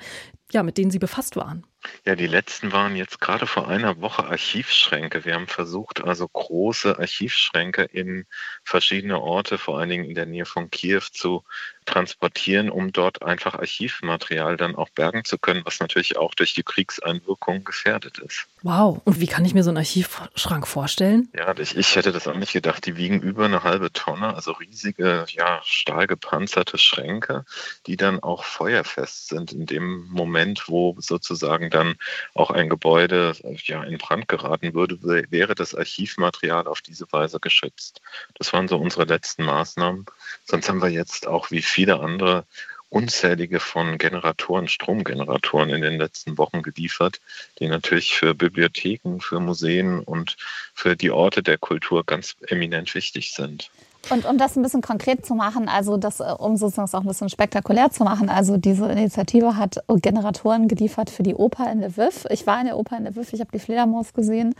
ja, 0.52 0.62
mit 0.62 0.78
denen 0.78 0.90
Sie 0.90 0.98
befasst 0.98 1.36
waren? 1.36 1.64
Ja, 2.04 2.14
die 2.14 2.26
letzten 2.26 2.72
waren 2.72 2.94
jetzt 2.94 3.20
gerade 3.20 3.46
vor 3.46 3.68
einer 3.68 4.00
Woche 4.00 4.24
Archivschränke. 4.24 5.24
Wir 5.24 5.34
haben 5.34 5.46
versucht, 5.46 6.02
also 6.04 6.28
große 6.28 6.98
Archivschränke 6.98 7.84
in 7.84 8.26
verschiedene 8.64 9.20
Orte, 9.20 9.56
vor 9.56 9.78
allen 9.78 9.88
Dingen 9.88 10.04
in 10.04 10.14
der 10.14 10.26
Nähe 10.26 10.44
von 10.44 10.70
Kiew, 10.70 11.00
zu 11.12 11.42
transportieren, 11.86 12.70
um 12.70 12.92
dort 12.92 13.22
einfach 13.22 13.54
Archivmaterial 13.54 14.56
dann 14.56 14.76
auch 14.76 14.90
bergen 14.90 15.24
zu 15.24 15.38
können, 15.38 15.62
was 15.64 15.80
natürlich 15.80 16.16
auch 16.16 16.34
durch 16.34 16.54
die 16.54 16.62
Kriegseinwirkung 16.62 17.64
gefährdet 17.64 18.18
ist. 18.18 18.46
Wow, 18.62 19.00
und 19.04 19.20
wie 19.20 19.26
kann 19.26 19.44
ich 19.44 19.54
mir 19.54 19.64
so 19.64 19.70
einen 19.70 19.78
Archivschrank 19.78 20.68
vorstellen? 20.68 21.28
Ja, 21.34 21.56
ich, 21.58 21.76
ich 21.76 21.96
hätte 21.96 22.12
das 22.12 22.28
auch 22.28 22.36
nicht 22.36 22.52
gedacht. 22.52 22.84
Die 22.86 22.96
wiegen 22.96 23.20
über 23.20 23.46
eine 23.46 23.64
halbe 23.64 23.92
Tonne, 23.92 24.34
also 24.34 24.52
riesige, 24.52 25.24
ja, 25.30 25.60
stahlgepanzerte 25.64 26.78
Schränke, 26.78 27.44
die 27.86 27.96
dann 27.96 28.22
auch 28.22 28.44
feuerfest 28.44 29.28
sind 29.28 29.52
in 29.52 29.66
dem 29.66 30.06
Moment, 30.08 30.39
wo 30.66 30.96
sozusagen 30.98 31.70
dann 31.70 31.96
auch 32.34 32.50
ein 32.50 32.68
Gebäude 32.68 33.34
ja, 33.64 33.82
in 33.82 33.98
Brand 33.98 34.28
geraten 34.28 34.74
würde, 34.74 34.98
wäre 35.30 35.54
das 35.54 35.74
Archivmaterial 35.74 36.66
auf 36.66 36.80
diese 36.82 37.06
Weise 37.10 37.40
geschützt. 37.40 38.00
Das 38.34 38.52
waren 38.52 38.68
so 38.68 38.76
unsere 38.78 39.04
letzten 39.04 39.44
Maßnahmen. 39.44 40.06
Sonst 40.44 40.68
haben 40.68 40.82
wir 40.82 40.90
jetzt 40.90 41.26
auch 41.26 41.50
wie 41.50 41.62
viele 41.62 42.00
andere 42.00 42.44
unzählige 42.90 43.60
von 43.60 43.98
Generatoren, 43.98 44.68
Stromgeneratoren 44.68 45.70
in 45.70 45.80
den 45.80 45.98
letzten 45.98 46.36
Wochen 46.38 46.62
geliefert, 46.62 47.20
die 47.58 47.68
natürlich 47.68 48.14
für 48.14 48.34
Bibliotheken, 48.34 49.20
für 49.20 49.38
Museen 49.38 50.00
und 50.00 50.36
für 50.74 50.96
die 50.96 51.12
Orte 51.12 51.42
der 51.42 51.56
Kultur 51.56 52.04
ganz 52.04 52.36
eminent 52.48 52.94
wichtig 52.94 53.32
sind. 53.32 53.70
Und 54.08 54.24
um 54.24 54.38
das 54.38 54.56
ein 54.56 54.62
bisschen 54.62 54.80
konkret 54.80 55.26
zu 55.26 55.34
machen, 55.34 55.68
also 55.68 55.96
das, 55.96 56.20
äh, 56.20 56.34
um 56.38 56.56
sozusagen 56.56 56.88
auch 56.92 57.02
ein 57.02 57.06
bisschen 57.06 57.28
spektakulär 57.28 57.90
zu 57.90 58.04
machen, 58.04 58.28
also 58.28 58.56
diese 58.56 58.90
Initiative 58.90 59.56
hat 59.56 59.84
Generatoren 59.88 60.68
geliefert 60.68 61.10
für 61.10 61.22
die 61.22 61.34
Oper 61.34 61.70
in 61.70 61.80
Lviv. 61.80 62.26
Ich 62.30 62.46
war 62.46 62.60
in 62.60 62.66
der 62.66 62.78
Oper 62.78 62.96
in 62.96 63.06
Lviv, 63.06 63.32
ich 63.32 63.40
habe 63.40 63.50
die 63.52 63.58
Fledermaus 63.58 64.12
gesehen 64.12 64.54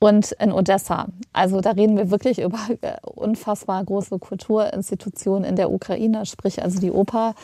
und 0.00 0.32
in 0.32 0.50
Odessa. 0.50 1.06
Also 1.32 1.60
da 1.60 1.72
reden 1.72 1.96
wir 1.96 2.10
wirklich 2.10 2.40
über 2.40 2.58
äh, 2.80 2.96
unfassbar 3.02 3.84
große 3.84 4.18
Kulturinstitutionen 4.18 5.44
in 5.44 5.56
der 5.56 5.70
Ukraine, 5.70 6.24
sprich 6.26 6.62
also 6.62 6.80
die 6.80 6.90
Oper 6.90 7.34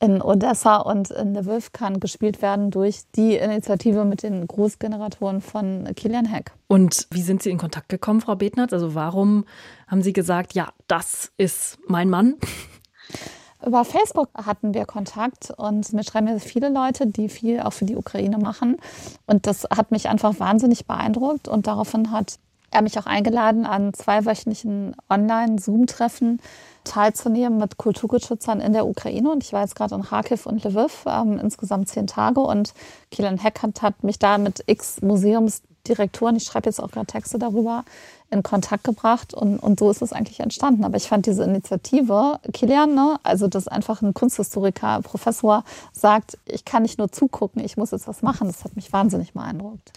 in 0.00 0.20
Odessa 0.20 0.76
und 0.76 1.10
in 1.10 1.34
Lviv 1.34 1.72
kann 1.72 2.00
gespielt 2.00 2.42
werden 2.42 2.70
durch 2.70 3.02
die 3.14 3.36
Initiative 3.36 4.04
mit 4.04 4.22
den 4.22 4.46
Großgeneratoren 4.46 5.40
von 5.40 5.88
Kilian 5.94 6.26
Heck. 6.26 6.52
Und 6.66 7.06
wie 7.10 7.22
sind 7.22 7.42
Sie 7.42 7.50
in 7.50 7.58
Kontakt 7.58 7.88
gekommen, 7.88 8.20
Frau 8.20 8.36
Betnert? 8.36 8.72
Also 8.72 8.94
warum 8.94 9.44
haben 9.86 10.02
Sie 10.02 10.12
gesagt, 10.12 10.54
ja, 10.54 10.68
das 10.88 11.32
ist 11.36 11.78
mein 11.86 12.10
Mann? 12.10 12.34
Über 13.66 13.84
Facebook 13.86 14.28
hatten 14.34 14.74
wir 14.74 14.84
Kontakt 14.84 15.50
und 15.56 15.90
mir 15.94 16.04
schreiben 16.04 16.26
mir 16.26 16.38
viele 16.38 16.68
Leute, 16.68 17.06
die 17.06 17.30
viel 17.30 17.60
auch 17.60 17.72
für 17.72 17.86
die 17.86 17.96
Ukraine 17.96 18.36
machen. 18.36 18.76
Und 19.26 19.46
das 19.46 19.64
hat 19.74 19.90
mich 19.90 20.08
einfach 20.08 20.38
wahnsinnig 20.38 20.86
beeindruckt. 20.86 21.48
Und 21.48 21.66
daraufhin 21.66 22.10
hat 22.10 22.38
er 22.74 22.82
mich 22.82 22.98
auch 22.98 23.06
eingeladen, 23.06 23.66
an 23.66 23.94
zweiwöchentlichen 23.94 24.96
Online-Zoom-Treffen 25.08 26.40
teilzunehmen 26.84 27.58
mit 27.58 27.78
Kulturgeschützern 27.78 28.60
in 28.60 28.72
der 28.72 28.86
Ukraine. 28.86 29.30
Und 29.30 29.42
ich 29.42 29.52
war 29.52 29.62
jetzt 29.62 29.76
gerade 29.76 29.94
in 29.94 30.02
Kharkiv 30.02 30.46
und 30.46 30.64
Lviv, 30.64 31.04
ähm, 31.06 31.38
insgesamt 31.38 31.88
zehn 31.88 32.06
Tage. 32.06 32.40
Und 32.40 32.74
Kielan 33.10 33.38
Heckert 33.38 33.80
hat 33.80 34.02
mich 34.04 34.18
da 34.18 34.38
mit 34.38 34.64
x 34.66 35.00
Museumsdirektoren, 35.00 36.36
ich 36.36 36.44
schreibe 36.44 36.68
jetzt 36.68 36.80
auch 36.80 36.90
gerade 36.90 37.06
Texte 37.06 37.38
darüber, 37.38 37.84
in 38.30 38.42
Kontakt 38.42 38.84
gebracht. 38.84 39.32
Und, 39.32 39.58
und 39.58 39.78
so 39.78 39.90
ist 39.90 40.02
es 40.02 40.12
eigentlich 40.12 40.40
entstanden. 40.40 40.84
Aber 40.84 40.96
ich 40.96 41.08
fand 41.08 41.26
diese 41.26 41.44
Initiative, 41.44 42.40
Kilian, 42.52 42.94
ne, 42.94 43.18
also 43.22 43.46
dass 43.48 43.68
einfach 43.68 44.02
ein 44.02 44.12
Kunsthistoriker, 44.12 45.00
Professor 45.02 45.64
sagt, 45.92 46.36
ich 46.44 46.64
kann 46.64 46.82
nicht 46.82 46.98
nur 46.98 47.10
zugucken, 47.10 47.64
ich 47.64 47.76
muss 47.76 47.92
jetzt 47.92 48.08
was 48.08 48.20
machen, 48.20 48.48
das 48.48 48.64
hat 48.64 48.76
mich 48.76 48.92
wahnsinnig 48.92 49.32
beeindruckt. 49.32 49.92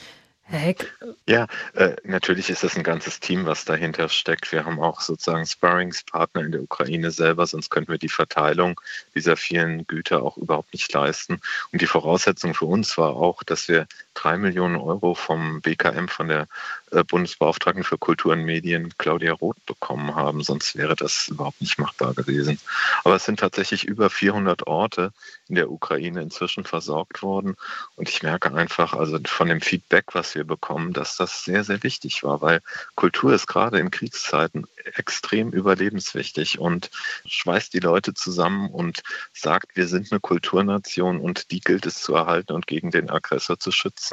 Heck? 0.49 0.93
Ja, 1.27 1.45
äh, 1.73 1.95
natürlich 2.05 2.49
ist 2.49 2.63
das 2.63 2.77
ein 2.77 2.83
ganzes 2.83 3.19
Team, 3.19 3.45
was 3.45 3.65
dahinter 3.65 4.07
steckt. 4.07 4.49
Wir 4.53 4.63
haben 4.63 4.79
auch 4.79 5.01
sozusagen 5.01 5.45
Sparringspartner 5.45 6.41
in 6.41 6.51
der 6.53 6.61
Ukraine 6.61 7.11
selber, 7.11 7.45
sonst 7.45 7.69
könnten 7.69 7.91
wir 7.91 7.97
die 7.97 8.07
Verteilung 8.07 8.79
dieser 9.13 9.35
vielen 9.35 9.85
Güter 9.87 10.23
auch 10.23 10.37
überhaupt 10.37 10.71
nicht 10.73 10.91
leisten. 10.93 11.41
Und 11.73 11.81
die 11.81 11.87
Voraussetzung 11.87 12.53
für 12.53 12.65
uns 12.65 12.97
war 12.97 13.17
auch, 13.17 13.43
dass 13.43 13.67
wir 13.67 13.87
drei 14.17 14.37
Millionen 14.37 14.75
Euro 14.75 15.13
vom 15.13 15.61
BKM, 15.61 16.07
von 16.07 16.27
der 16.27 16.47
äh, 16.91 17.03
Bundesbeauftragten 17.03 17.83
für 17.83 17.97
Kultur 17.97 18.33
und 18.33 18.43
Medien 18.43 18.93
Claudia 18.97 19.33
Roth 19.33 19.63
bekommen 19.65 20.15
haben. 20.15 20.41
Sonst 20.43 20.75
wäre 20.75 20.95
das 20.95 21.27
überhaupt 21.27 21.61
nicht 21.61 21.77
machbar 21.77 22.13
gewesen. 22.13 22.59
Aber 23.03 23.15
es 23.15 23.25
sind 23.25 23.39
tatsächlich 23.39 23.85
über 23.85 24.09
400 24.09 24.65
Orte 24.65 25.11
in 25.47 25.55
der 25.55 25.69
Ukraine 25.69 26.21
inzwischen 26.21 26.63
versorgt 26.63 27.21
worden. 27.21 27.55
Und 27.95 28.09
ich 28.09 28.23
merke 28.23 28.53
einfach, 28.53 28.93
also 28.93 29.19
von 29.25 29.49
dem 29.49 29.61
Feedback, 29.61 30.15
was 30.15 30.33
wir 30.33 30.45
bekommen, 30.45 30.93
dass 30.93 31.17
das 31.17 31.43
sehr, 31.43 31.63
sehr 31.63 31.83
wichtig 31.83 32.23
war, 32.23 32.41
weil 32.41 32.61
Kultur 32.95 33.33
ist 33.33 33.47
gerade 33.47 33.79
in 33.79 33.91
Kriegszeiten 33.91 34.65
extrem 34.95 35.51
überlebenswichtig 35.51 36.59
und 36.59 36.89
schweißt 37.25 37.73
die 37.73 37.79
Leute 37.79 38.13
zusammen 38.13 38.69
und 38.69 39.03
sagt, 39.33 39.75
wir 39.75 39.87
sind 39.87 40.11
eine 40.11 40.19
Kulturnation 40.19 41.19
und 41.19 41.51
die 41.51 41.59
gilt 41.59 41.85
es 41.85 42.01
zu 42.01 42.15
erhalten 42.15 42.53
und 42.53 42.67
gegen 42.67 42.91
den 42.91 43.09
Aggressor 43.09 43.59
zu 43.59 43.71
schützen. 43.71 44.06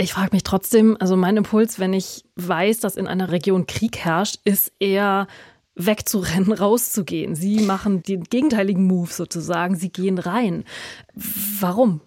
Ich 0.00 0.12
frage 0.12 0.30
mich 0.30 0.44
trotzdem, 0.44 0.96
also 1.00 1.16
mein 1.16 1.36
Impuls, 1.36 1.80
wenn 1.80 1.92
ich 1.92 2.24
weiß, 2.36 2.78
dass 2.78 2.96
in 2.96 3.08
einer 3.08 3.32
Region 3.32 3.66
Krieg 3.66 3.98
herrscht, 3.98 4.36
ist 4.44 4.72
eher 4.78 5.26
wegzurennen, 5.74 6.52
rauszugehen. 6.58 7.34
Sie 7.34 7.62
machen 7.62 8.04
den 8.04 8.22
gegenteiligen 8.22 8.86
Move 8.86 9.12
sozusagen, 9.12 9.74
sie 9.74 9.90
gehen 9.90 10.18
rein. 10.18 10.62
Warum? 11.14 12.00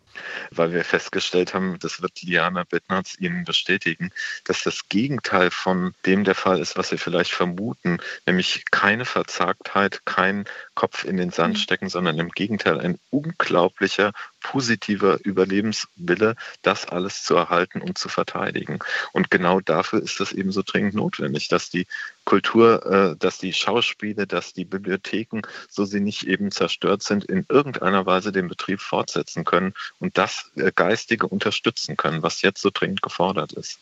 Weil 0.52 0.74
wir 0.74 0.84
festgestellt 0.84 1.54
haben, 1.54 1.78
das 1.80 2.02
wird 2.02 2.21
Liana 2.21 2.63
Bettnarz 2.63 3.15
Ihnen 3.19 3.43
bestätigen, 3.43 4.12
dass 4.45 4.63
das 4.63 4.89
Gegenteil 4.89 5.52
von 5.52 5.93
dem 6.06 6.24
der 6.24 6.36
Fall 6.36 6.60
ist, 6.60 6.78
was 6.78 6.91
wir 6.91 6.97
vielleicht 6.97 7.32
vermuten, 7.32 8.00
nämlich 8.26 8.65
keine 8.71 9.06
Verzagtheit, 9.06 10.06
kein 10.06 10.45
Kopf 10.76 11.04
in 11.04 11.17
den 11.17 11.32
Sand 11.32 11.56
mhm. 11.56 11.60
stecken, 11.60 11.89
sondern 11.89 12.19
im 12.19 12.30
Gegenteil 12.30 12.80
ein 12.80 13.00
unglaublicher 13.10 14.12
positiver 14.41 15.19
Überlebenswille, 15.24 16.36
das 16.62 16.88
alles 16.88 17.24
zu 17.24 17.36
erhalten 17.36 17.82
und 17.82 17.97
zu 17.97 18.10
verteidigen. 18.10 18.80
Und 19.13 19.32
genau 19.32 19.60
dafür 19.62 20.02
ist 20.02 20.19
es 20.19 20.32
eben 20.32 20.52
so 20.52 20.63
dringend 20.65 20.95
notwendig, 20.95 21.47
dass 21.47 21.69
die 21.69 21.88
Kultur, 22.32 22.86
äh, 22.86 23.17
dass 23.17 23.39
die 23.39 23.52
Schauspiele, 23.52 24.26
dass 24.26 24.54
die 24.54 24.63
Bibliotheken, 24.63 25.41
so 25.70 25.84
sie 25.84 26.00
nicht 26.00 26.26
eben 26.26 26.50
zerstört 26.50 27.04
sind, 27.04 27.26
in 27.26 27.46
irgendeiner 27.50 28.06
Weise 28.06 28.32
den 28.32 28.48
Betrieb 28.48 28.80
fortsetzen 28.80 29.44
können 29.44 29.74
und 30.00 30.17
das 30.17 30.50
äh, 30.56 30.72
Geistige 30.74 31.28
unterstützen 31.28 31.98
können, 31.98 32.24
was 32.24 32.41
jetzt 32.41 32.62
so 32.62 32.70
dringend 32.74 33.02
gefordert 33.02 33.52
ist. 33.52 33.80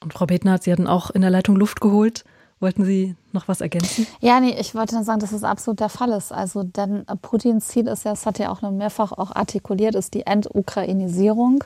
Und 0.00 0.12
Frau 0.12 0.26
Betner, 0.26 0.58
Sie 0.60 0.70
hatten 0.70 0.86
auch 0.86 1.08
in 1.08 1.22
der 1.22 1.30
Leitung 1.30 1.56
Luft 1.56 1.80
geholt. 1.80 2.26
Wollten 2.60 2.84
Sie 2.84 3.16
noch 3.32 3.48
was 3.48 3.62
ergänzen? 3.62 4.06
Ja, 4.20 4.40
nee, 4.40 4.54
ich 4.60 4.74
wollte 4.74 4.94
nur 4.94 5.04
sagen, 5.04 5.20
dass 5.20 5.32
es 5.32 5.42
absolut 5.42 5.80
der 5.80 5.88
Fall 5.88 6.10
ist. 6.10 6.32
Also, 6.32 6.64
denn 6.64 7.06
Putins 7.22 7.68
Ziel 7.68 7.86
ist 7.86 8.04
ja, 8.04 8.12
es 8.12 8.26
hat 8.26 8.38
ja 8.38 8.50
auch 8.50 8.60
noch 8.60 8.72
mehrfach 8.72 9.12
auch 9.12 9.34
artikuliert, 9.34 9.94
ist 9.94 10.12
die 10.12 10.26
Entukrainisierung 10.26 11.64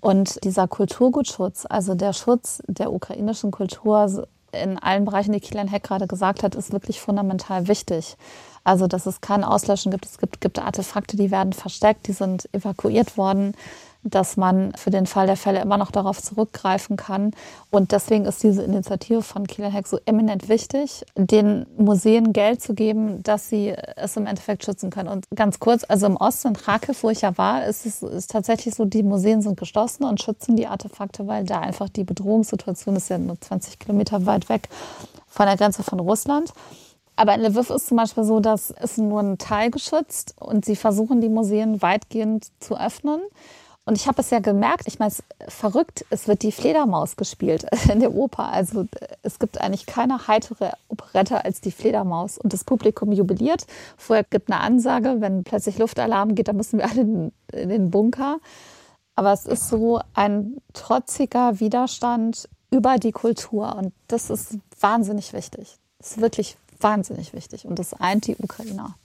und 0.00 0.42
dieser 0.42 0.68
Kulturgutschutz, 0.68 1.66
also 1.68 1.94
der 1.94 2.14
Schutz 2.14 2.62
der 2.66 2.92
ukrainischen 2.92 3.50
Kultur 3.50 4.26
in 4.62 4.78
allen 4.78 5.04
Bereichen, 5.04 5.32
die 5.32 5.40
Kilian 5.40 5.68
Heck 5.68 5.84
gerade 5.84 6.06
gesagt 6.06 6.42
hat, 6.42 6.54
ist 6.54 6.72
wirklich 6.72 7.00
fundamental 7.00 7.68
wichtig. 7.68 8.16
Also, 8.64 8.86
dass 8.86 9.06
es 9.06 9.20
kein 9.20 9.44
Auslöschen 9.44 9.92
gibt. 9.92 10.06
Es 10.06 10.18
gibt, 10.18 10.40
gibt 10.40 10.58
Artefakte, 10.58 11.16
die 11.16 11.30
werden 11.30 11.52
versteckt, 11.52 12.08
die 12.08 12.12
sind 12.12 12.48
evakuiert 12.52 13.16
worden 13.16 13.54
dass 14.10 14.36
man 14.36 14.72
für 14.76 14.90
den 14.90 15.06
Fall 15.06 15.26
der 15.26 15.36
Fälle 15.36 15.60
immer 15.60 15.76
noch 15.76 15.90
darauf 15.90 16.22
zurückgreifen 16.22 16.96
kann. 16.96 17.32
Und 17.70 17.92
deswegen 17.92 18.24
ist 18.24 18.42
diese 18.42 18.62
Initiative 18.62 19.22
von 19.22 19.46
Kieler 19.46 19.70
Heck 19.70 19.86
so 19.86 19.98
eminent 20.06 20.48
wichtig, 20.48 21.04
den 21.16 21.66
Museen 21.76 22.32
Geld 22.32 22.62
zu 22.62 22.74
geben, 22.74 23.22
dass 23.22 23.48
sie 23.48 23.74
es 23.96 24.16
im 24.16 24.26
Endeffekt 24.26 24.64
schützen 24.64 24.90
können. 24.90 25.08
Und 25.08 25.26
ganz 25.34 25.58
kurz, 25.58 25.84
also 25.88 26.06
im 26.06 26.16
Osten, 26.16 26.48
in 26.48 26.54
Kharkiv, 26.54 27.02
wo 27.02 27.10
ich 27.10 27.22
ja 27.22 27.36
war, 27.36 27.64
ist 27.66 27.86
es 27.86 28.02
ist 28.02 28.30
tatsächlich 28.30 28.74
so, 28.74 28.84
die 28.84 29.02
Museen 29.02 29.42
sind 29.42 29.58
geschlossen 29.58 30.04
und 30.04 30.22
schützen 30.22 30.56
die 30.56 30.66
Artefakte, 30.66 31.26
weil 31.26 31.44
da 31.44 31.60
einfach 31.60 31.88
die 31.88 32.04
Bedrohungssituation 32.04 32.96
ist 32.96 33.08
ja 33.08 33.18
nur 33.18 33.40
20 33.40 33.78
Kilometer 33.78 34.26
weit 34.26 34.48
weg 34.48 34.68
von 35.26 35.46
der 35.46 35.56
Grenze 35.56 35.82
von 35.82 36.00
Russland. 36.00 36.52
Aber 37.16 37.34
in 37.34 37.40
Lviv 37.40 37.70
ist 37.70 37.88
zum 37.88 37.96
Beispiel 37.96 38.24
so, 38.24 38.40
dass 38.40 38.70
es 38.70 38.98
nur 38.98 39.20
ein 39.20 39.38
Teil 39.38 39.70
geschützt 39.70 40.34
und 40.38 40.66
sie 40.66 40.76
versuchen, 40.76 41.22
die 41.22 41.30
Museen 41.30 41.80
weitgehend 41.80 42.48
zu 42.60 42.78
öffnen. 42.78 43.20
Und 43.86 43.94
ich 43.94 44.08
habe 44.08 44.20
es 44.20 44.30
ja 44.30 44.40
gemerkt, 44.40 44.88
ich 44.88 44.98
meine, 44.98 45.12
es 45.12 45.20
ist 45.20 45.52
verrückt, 45.54 46.04
es 46.10 46.26
wird 46.26 46.42
die 46.42 46.50
Fledermaus 46.50 47.14
gespielt 47.14 47.66
in 47.92 48.00
der 48.00 48.12
Oper. 48.12 48.48
Also 48.48 48.86
es 49.22 49.38
gibt 49.38 49.60
eigentlich 49.60 49.86
keine 49.86 50.26
heitere 50.26 50.72
Operette 50.88 51.44
als 51.44 51.60
die 51.60 51.70
Fledermaus. 51.70 52.36
Und 52.36 52.52
das 52.52 52.64
Publikum 52.64 53.12
jubiliert. 53.12 53.64
Vorher 53.96 54.24
gibt 54.24 54.50
eine 54.50 54.60
Ansage, 54.60 55.20
wenn 55.20 55.44
plötzlich 55.44 55.78
Luftalarm 55.78 56.34
geht, 56.34 56.48
dann 56.48 56.56
müssen 56.56 56.80
wir 56.80 56.90
alle 56.90 57.00
in, 57.00 57.32
in 57.52 57.68
den 57.68 57.90
Bunker. 57.92 58.38
Aber 59.14 59.32
es 59.32 59.46
ist 59.46 59.68
so 59.68 60.00
ein 60.14 60.56
trotziger 60.72 61.60
Widerstand 61.60 62.48
über 62.72 62.98
die 62.98 63.12
Kultur. 63.12 63.76
Und 63.76 63.92
das 64.08 64.30
ist 64.30 64.58
wahnsinnig 64.80 65.32
wichtig. 65.32 65.78
Das 65.98 66.10
ist 66.10 66.20
wirklich 66.20 66.56
wahnsinnig 66.80 67.32
wichtig. 67.32 67.64
Und 67.66 67.78
das 67.78 67.94
eint 67.94 68.26
die 68.26 68.36
Ukrainer. 68.36 68.96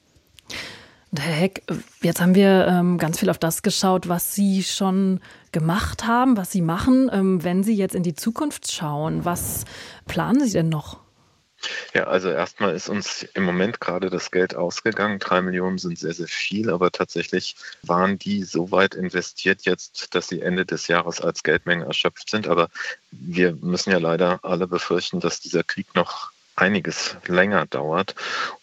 Herr 1.17 1.34
Heck, 1.34 1.63
jetzt 2.02 2.21
haben 2.21 2.36
wir 2.36 2.67
ähm, 2.67 2.97
ganz 2.97 3.19
viel 3.19 3.30
auf 3.30 3.38
das 3.38 3.63
geschaut, 3.63 4.08
was 4.08 4.34
Sie 4.34 4.63
schon 4.63 5.19
gemacht 5.52 6.08
haben, 6.08 6.38
was 6.38 6.52
Sie 6.52 6.62
machen. 6.62 7.10
Ähm, 7.12 7.43
wenn 7.43 7.63
Sie 7.63 7.76
jetzt 7.76 7.95
in 7.95 8.04
die 8.04 8.15
Zukunft 8.15 8.71
schauen, 8.71 9.26
was 9.26 9.65
planen 10.08 10.45
Sie 10.45 10.54
denn 10.54 10.69
noch? 10.69 11.02
Ja, 11.93 12.06
also 12.06 12.30
erstmal 12.30 12.74
ist 12.74 12.89
uns 12.89 13.24
im 13.34 13.43
Moment 13.43 13.80
gerade 13.80 14.10
das 14.10 14.32
Geld 14.32 14.56
ausgegangen. 14.56 15.19
Drei 15.19 15.41
Millionen 15.41 15.78
sind 15.78 16.00
sehr, 16.00 16.13
sehr 16.13 16.28
viel, 16.28 16.69
aber 16.69 16.91
tatsächlich 16.91 17.56
waren 17.84 18.17
die 18.17 18.43
so 18.43 18.71
weit 18.71 18.95
investiert 18.95 19.63
jetzt, 19.63 20.15
dass 20.15 20.30
sie 20.30 20.41
Ende 20.41 20.65
des 20.65 20.88
Jahres 20.88 21.21
als 21.21 21.43
Geldmenge 21.43 21.86
erschöpft 21.86 22.30
sind. 22.30 22.47
Aber 22.47 22.69
wir 23.12 23.54
müssen 23.62 23.91
ja 23.91 24.00
leider 24.00 24.39
alle 24.43 24.65
befürchten, 24.65 25.19
dass 25.19 25.41
dieser 25.41 25.63
Krieg 25.63 25.93
noch 25.93 26.32
einiges 26.56 27.17
länger 27.28 27.65
dauert. 27.65 28.15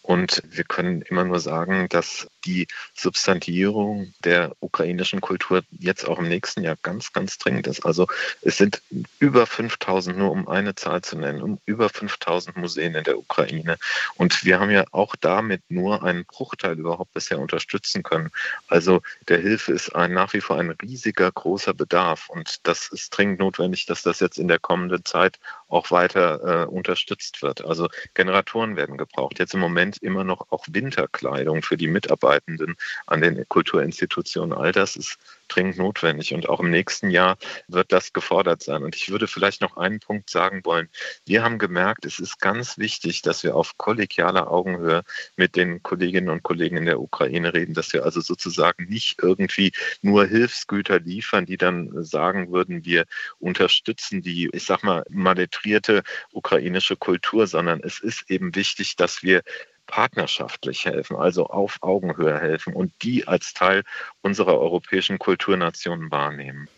Und 0.09 0.41
wir 0.43 0.63
können 0.63 1.03
immer 1.03 1.23
nur 1.23 1.39
sagen, 1.39 1.87
dass 1.87 2.27
die 2.43 2.65
Substantivierung 2.95 4.11
der 4.23 4.55
ukrainischen 4.59 5.21
Kultur 5.21 5.61
jetzt 5.69 6.07
auch 6.07 6.17
im 6.17 6.27
nächsten 6.27 6.63
Jahr 6.63 6.77
ganz, 6.81 7.13
ganz 7.13 7.37
dringend 7.37 7.67
ist. 7.67 7.85
Also 7.85 8.07
es 8.41 8.57
sind 8.57 8.81
über 9.19 9.45
5000, 9.45 10.17
nur 10.17 10.31
um 10.31 10.47
eine 10.47 10.73
Zahl 10.73 11.03
zu 11.03 11.15
nennen, 11.15 11.43
um 11.43 11.59
über 11.67 11.89
5000 11.89 12.57
Museen 12.57 12.95
in 12.95 13.03
der 13.03 13.19
Ukraine. 13.19 13.77
Und 14.15 14.43
wir 14.43 14.59
haben 14.59 14.71
ja 14.71 14.85
auch 14.89 15.15
damit 15.15 15.61
nur 15.69 16.01
einen 16.01 16.25
Bruchteil 16.25 16.79
überhaupt 16.79 17.13
bisher 17.13 17.37
unterstützen 17.37 18.01
können. 18.01 18.31
Also 18.67 19.03
der 19.27 19.37
Hilfe 19.37 19.73
ist 19.73 19.95
ein, 19.95 20.11
nach 20.11 20.33
wie 20.33 20.41
vor 20.41 20.57
ein 20.57 20.71
riesiger, 20.71 21.31
großer 21.31 21.75
Bedarf. 21.75 22.29
Und 22.29 22.65
das 22.67 22.87
ist 22.87 23.11
dringend 23.11 23.37
notwendig, 23.37 23.85
dass 23.85 24.01
das 24.01 24.21
jetzt 24.21 24.39
in 24.39 24.47
der 24.47 24.57
kommenden 24.57 25.05
Zeit 25.05 25.37
auch 25.67 25.91
weiter 25.91 26.63
äh, 26.63 26.65
unterstützt 26.65 27.43
wird. 27.43 27.63
Also 27.63 27.89
Generatoren 28.15 28.75
werden 28.75 28.97
gebraucht. 28.97 29.37
Jetzt 29.37 29.53
im 29.53 29.59
Moment 29.59 29.98
immer 30.01 30.23
noch 30.23 30.51
auch 30.51 30.65
Winterkleidung 30.69 31.61
für 31.61 31.77
die 31.77 31.87
Mitarbeitenden 31.87 32.75
an 33.05 33.21
den 33.21 33.47
Kulturinstitutionen. 33.47 34.57
All 34.57 34.71
das 34.71 34.95
ist 34.95 35.17
dringend 35.49 35.77
notwendig 35.77 36.33
und 36.33 36.47
auch 36.47 36.59
im 36.59 36.69
nächsten 36.69 37.09
Jahr 37.09 37.37
wird 37.67 37.91
das 37.91 38.13
gefordert 38.13 38.63
sein. 38.63 38.83
Und 38.83 38.95
ich 38.95 39.09
würde 39.09 39.27
vielleicht 39.27 39.61
noch 39.61 39.77
einen 39.77 39.99
Punkt 39.99 40.29
sagen 40.29 40.61
wollen. 40.63 40.89
Wir 41.25 41.43
haben 41.43 41.57
gemerkt, 41.57 42.05
es 42.05 42.19
ist 42.19 42.39
ganz 42.39 42.77
wichtig, 42.77 43.21
dass 43.21 43.43
wir 43.43 43.55
auf 43.55 43.77
kollegialer 43.77 44.51
Augenhöhe 44.51 45.03
mit 45.35 45.55
den 45.55 45.83
Kolleginnen 45.83 46.29
und 46.29 46.43
Kollegen 46.43 46.77
in 46.77 46.85
der 46.85 47.01
Ukraine 47.01 47.53
reden, 47.53 47.73
dass 47.73 47.91
wir 47.93 48.05
also 48.05 48.21
sozusagen 48.21 48.85
nicht 48.85 49.17
irgendwie 49.21 49.71
nur 50.01 50.25
Hilfsgüter 50.25 50.99
liefern, 50.99 51.45
die 51.45 51.57
dann 51.57 52.03
sagen 52.03 52.51
würden, 52.51 52.85
wir 52.85 53.05
unterstützen 53.39 54.21
die, 54.21 54.49
ich 54.53 54.65
sag 54.65 54.83
mal, 54.83 55.03
maletrierte 55.09 56.03
ukrainische 56.31 56.95
Kultur, 56.95 57.47
sondern 57.47 57.81
es 57.83 57.99
ist 57.99 58.29
eben 58.29 58.55
wichtig, 58.55 58.95
dass 58.95 59.23
wir 59.23 59.41
partnerschaftlich 59.89 60.85
helfen, 60.85 61.17
also 61.17 61.47
auf 61.47 61.79
Augenhöhe 61.81 62.39
helfen 62.39 62.73
und 62.73 62.93
die 63.01 63.27
als 63.27 63.53
Teil 63.53 63.83
unserer 64.21 64.59
europäischen 64.59 65.17
Kulturnation 65.17 66.11
wahrnehmen. 66.11 66.69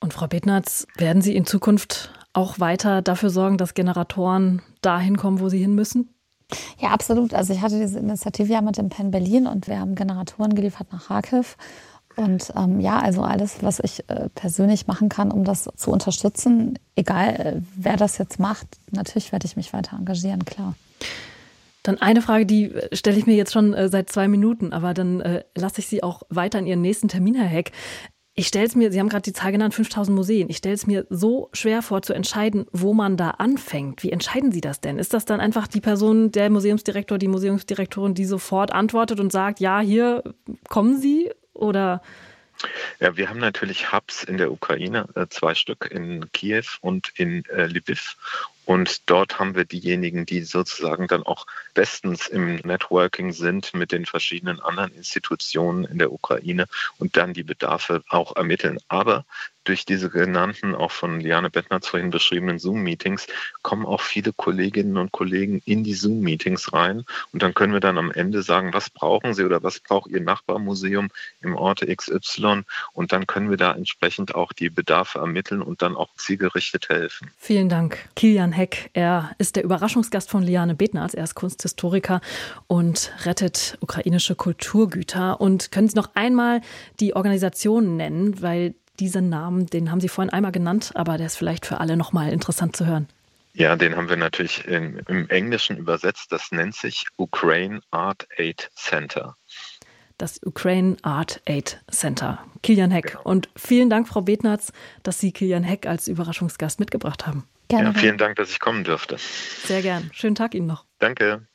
Und 0.00 0.14
Frau 0.14 0.26
Betnatz, 0.26 0.86
werden 0.96 1.22
Sie 1.22 1.36
in 1.36 1.46
Zukunft 1.46 2.10
auch 2.32 2.58
weiter 2.58 3.02
dafür 3.02 3.30
sorgen, 3.30 3.58
dass 3.58 3.74
Generatoren 3.74 4.62
dahin 4.82 5.16
kommen, 5.16 5.40
wo 5.40 5.48
sie 5.48 5.58
hin 5.58 5.74
müssen? 5.74 6.14
Ja, 6.78 6.90
absolut. 6.90 7.34
Also 7.34 7.52
ich 7.52 7.60
hatte 7.60 7.78
diese 7.78 7.98
Initiative 7.98 8.52
ja 8.52 8.60
mit 8.60 8.76
dem 8.76 8.88
Penn 8.88 9.10
Berlin 9.10 9.46
und 9.46 9.68
wir 9.68 9.80
haben 9.80 9.94
Generatoren 9.94 10.54
geliefert 10.54 10.88
nach 10.92 11.08
Kharkiv. 11.08 11.56
Und 12.14 12.52
ähm, 12.56 12.80
ja, 12.80 12.98
also 12.98 13.22
alles, 13.22 13.62
was 13.62 13.78
ich 13.80 14.08
äh, 14.08 14.28
persönlich 14.34 14.86
machen 14.86 15.08
kann, 15.08 15.30
um 15.30 15.44
das 15.44 15.68
zu 15.76 15.90
unterstützen, 15.90 16.78
egal 16.94 17.28
äh, 17.34 17.60
wer 17.74 17.96
das 17.96 18.16
jetzt 18.18 18.38
macht, 18.38 18.66
natürlich 18.90 19.32
werde 19.32 19.46
ich 19.46 19.56
mich 19.56 19.72
weiter 19.72 19.96
engagieren, 19.98 20.44
klar. 20.44 20.74
Dann 21.86 21.98
eine 22.00 22.20
Frage, 22.20 22.46
die 22.46 22.72
äh, 22.72 22.94
stelle 22.96 23.16
ich 23.16 23.26
mir 23.26 23.36
jetzt 23.36 23.52
schon 23.52 23.72
äh, 23.72 23.88
seit 23.88 24.10
zwei 24.10 24.26
Minuten, 24.26 24.72
aber 24.72 24.92
dann 24.92 25.20
äh, 25.20 25.44
lasse 25.56 25.80
ich 25.80 25.86
Sie 25.86 26.02
auch 26.02 26.22
weiter 26.28 26.58
in 26.58 26.66
Ihren 26.66 26.80
nächsten 26.80 27.06
Termin, 27.06 27.36
Herr 27.36 27.46
Heck. 27.46 27.70
Ich 28.34 28.48
stelle 28.48 28.66
es 28.66 28.74
mir, 28.74 28.90
Sie 28.90 28.98
haben 28.98 29.08
gerade 29.08 29.22
die 29.22 29.32
Zahl 29.32 29.52
genannt, 29.52 29.72
5000 29.72 30.14
Museen. 30.14 30.50
Ich 30.50 30.58
stelle 30.58 30.74
es 30.74 30.86
mir 30.86 31.06
so 31.08 31.48
schwer 31.52 31.80
vor 31.82 32.02
zu 32.02 32.12
entscheiden, 32.12 32.66
wo 32.72 32.92
man 32.92 33.16
da 33.16 33.30
anfängt. 33.30 34.02
Wie 34.02 34.10
entscheiden 34.10 34.52
Sie 34.52 34.60
das 34.60 34.80
denn? 34.80 34.98
Ist 34.98 35.14
das 35.14 35.24
dann 35.24 35.40
einfach 35.40 35.68
die 35.68 35.80
Person, 35.80 36.32
der 36.32 36.50
Museumsdirektor, 36.50 37.18
die 37.18 37.28
Museumsdirektorin, 37.28 38.14
die 38.14 38.26
sofort 38.26 38.72
antwortet 38.72 39.20
und 39.20 39.32
sagt, 39.32 39.60
ja, 39.60 39.80
hier 39.80 40.22
kommen 40.68 40.98
Sie? 40.98 41.30
Oder 41.54 42.02
Ja, 43.00 43.16
wir 43.16 43.30
haben 43.30 43.40
natürlich 43.40 43.92
Hubs 43.92 44.24
in 44.24 44.36
der 44.36 44.50
Ukraine, 44.50 45.06
äh, 45.14 45.26
zwei 45.30 45.54
Stück 45.54 45.88
in 45.90 46.30
Kiew 46.32 46.64
und 46.80 47.12
in 47.16 47.44
äh, 47.46 47.66
Lviv. 47.66 48.16
Und 48.66 49.08
dort 49.08 49.38
haben 49.38 49.54
wir 49.54 49.64
diejenigen, 49.64 50.26
die 50.26 50.42
sozusagen 50.42 51.06
dann 51.06 51.22
auch 51.22 51.46
bestens 51.72 52.26
im 52.26 52.56
Networking 52.56 53.32
sind 53.32 53.72
mit 53.74 53.92
den 53.92 54.04
verschiedenen 54.04 54.60
anderen 54.60 54.92
Institutionen 54.92 55.84
in 55.84 55.98
der 55.98 56.12
Ukraine 56.12 56.66
und 56.98 57.16
dann 57.16 57.32
die 57.32 57.44
Bedarfe 57.44 58.02
auch 58.08 58.36
ermitteln. 58.36 58.78
Aber 58.88 59.24
durch 59.66 59.84
diese 59.84 60.10
genannten, 60.10 60.74
auch 60.74 60.90
von 60.90 61.20
Liane 61.20 61.50
Bettner 61.50 61.80
vorhin 61.82 62.10
beschriebenen 62.10 62.58
Zoom-Meetings, 62.58 63.26
kommen 63.62 63.84
auch 63.84 64.00
viele 64.00 64.32
Kolleginnen 64.32 64.96
und 64.96 65.12
Kollegen 65.12 65.60
in 65.64 65.84
die 65.84 65.94
Zoom-Meetings 65.94 66.72
rein. 66.72 67.04
Und 67.32 67.42
dann 67.42 67.54
können 67.54 67.72
wir 67.72 67.80
dann 67.80 67.98
am 67.98 68.10
Ende 68.10 68.42
sagen, 68.42 68.72
was 68.72 68.90
brauchen 68.90 69.34
Sie 69.34 69.44
oder 69.44 69.62
was 69.62 69.80
braucht 69.80 70.10
Ihr 70.10 70.20
Nachbarmuseum 70.20 71.10
im 71.40 71.56
Orte 71.56 71.94
XY? 71.94 72.62
Und 72.92 73.12
dann 73.12 73.26
können 73.26 73.50
wir 73.50 73.56
da 73.56 73.72
entsprechend 73.72 74.34
auch 74.34 74.52
die 74.52 74.70
Bedarfe 74.70 75.18
ermitteln 75.18 75.62
und 75.62 75.82
dann 75.82 75.96
auch 75.96 76.14
zielgerichtet 76.16 76.88
helfen. 76.88 77.30
Vielen 77.38 77.68
Dank, 77.68 77.98
Kilian 78.14 78.52
Heck. 78.56 78.90
Er 78.94 79.32
ist 79.38 79.56
der 79.56 79.64
Überraschungsgast 79.64 80.30
von 80.30 80.42
Liane 80.42 80.74
Betnarz. 80.74 81.14
Er 81.14 81.24
ist 81.24 81.34
Kunsthistoriker 81.34 82.20
und 82.66 83.12
rettet 83.24 83.76
ukrainische 83.80 84.34
Kulturgüter. 84.34 85.40
Und 85.40 85.70
können 85.70 85.88
Sie 85.88 85.96
noch 85.96 86.10
einmal 86.14 86.62
die 86.98 87.14
Organisation 87.14 87.96
nennen, 87.96 88.42
weil 88.42 88.74
diesen 88.98 89.28
Namen, 89.28 89.66
den 89.66 89.90
haben 89.90 90.00
Sie 90.00 90.08
vorhin 90.08 90.32
einmal 90.32 90.52
genannt, 90.52 90.92
aber 90.94 91.18
der 91.18 91.26
ist 91.26 91.36
vielleicht 91.36 91.66
für 91.66 91.80
alle 91.80 91.96
nochmal 91.96 92.32
interessant 92.32 92.74
zu 92.76 92.86
hören. 92.86 93.08
Ja, 93.52 93.76
den 93.76 93.96
haben 93.96 94.08
wir 94.08 94.16
natürlich 94.16 94.66
in, 94.66 95.00
im 95.08 95.28
Englischen 95.30 95.76
übersetzt. 95.78 96.30
Das 96.30 96.52
nennt 96.52 96.74
sich 96.74 97.06
Ukraine 97.16 97.80
Art 97.90 98.26
Aid 98.36 98.70
Center. 98.74 99.36
Das 100.18 100.40
Ukraine 100.44 100.96
Art 101.02 101.40
Aid 101.46 101.82
Center. 101.90 102.44
Kilian 102.62 102.90
Heck. 102.90 103.12
Genau. 103.12 103.22
Und 103.22 103.48
vielen 103.56 103.90
Dank, 103.90 104.08
Frau 104.08 104.22
Betnatz, 104.22 104.72
dass 105.02 105.20
Sie 105.20 105.32
Kilian 105.32 105.62
Heck 105.62 105.86
als 105.86 106.08
Überraschungsgast 106.08 106.80
mitgebracht 106.80 107.26
haben. 107.26 107.44
Gerne. 107.68 107.88
Ja, 107.88 107.94
vielen 107.94 108.18
Dank, 108.18 108.36
dass 108.36 108.50
ich 108.50 108.60
kommen 108.60 108.84
durfte. 108.84 109.16
Sehr 109.18 109.82
gern. 109.82 110.10
Schönen 110.12 110.34
Tag 110.34 110.54
Ihnen 110.54 110.66
noch. 110.66 110.84
Danke. 110.98 111.46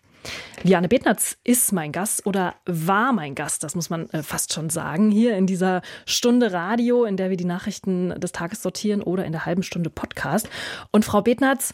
Liane 0.63 0.87
Betnatz 0.87 1.37
ist 1.43 1.73
mein 1.73 1.91
Gast 1.91 2.25
oder 2.27 2.53
war 2.65 3.13
mein 3.13 3.33
Gast, 3.33 3.63
das 3.63 3.73
muss 3.73 3.89
man 3.89 4.09
äh, 4.11 4.21
fast 4.21 4.53
schon 4.53 4.69
sagen, 4.69 5.09
hier 5.09 5.35
in 5.35 5.47
dieser 5.47 5.81
Stunde 6.05 6.53
Radio, 6.53 7.05
in 7.05 7.17
der 7.17 7.31
wir 7.31 7.37
die 7.37 7.45
Nachrichten 7.45 8.09
des 8.19 8.31
Tages 8.31 8.61
sortieren 8.61 9.01
oder 9.01 9.25
in 9.25 9.31
der 9.31 9.45
halben 9.45 9.63
Stunde 9.63 9.89
Podcast. 9.89 10.47
Und 10.91 11.03
Frau 11.03 11.21
Betnatz, 11.21 11.73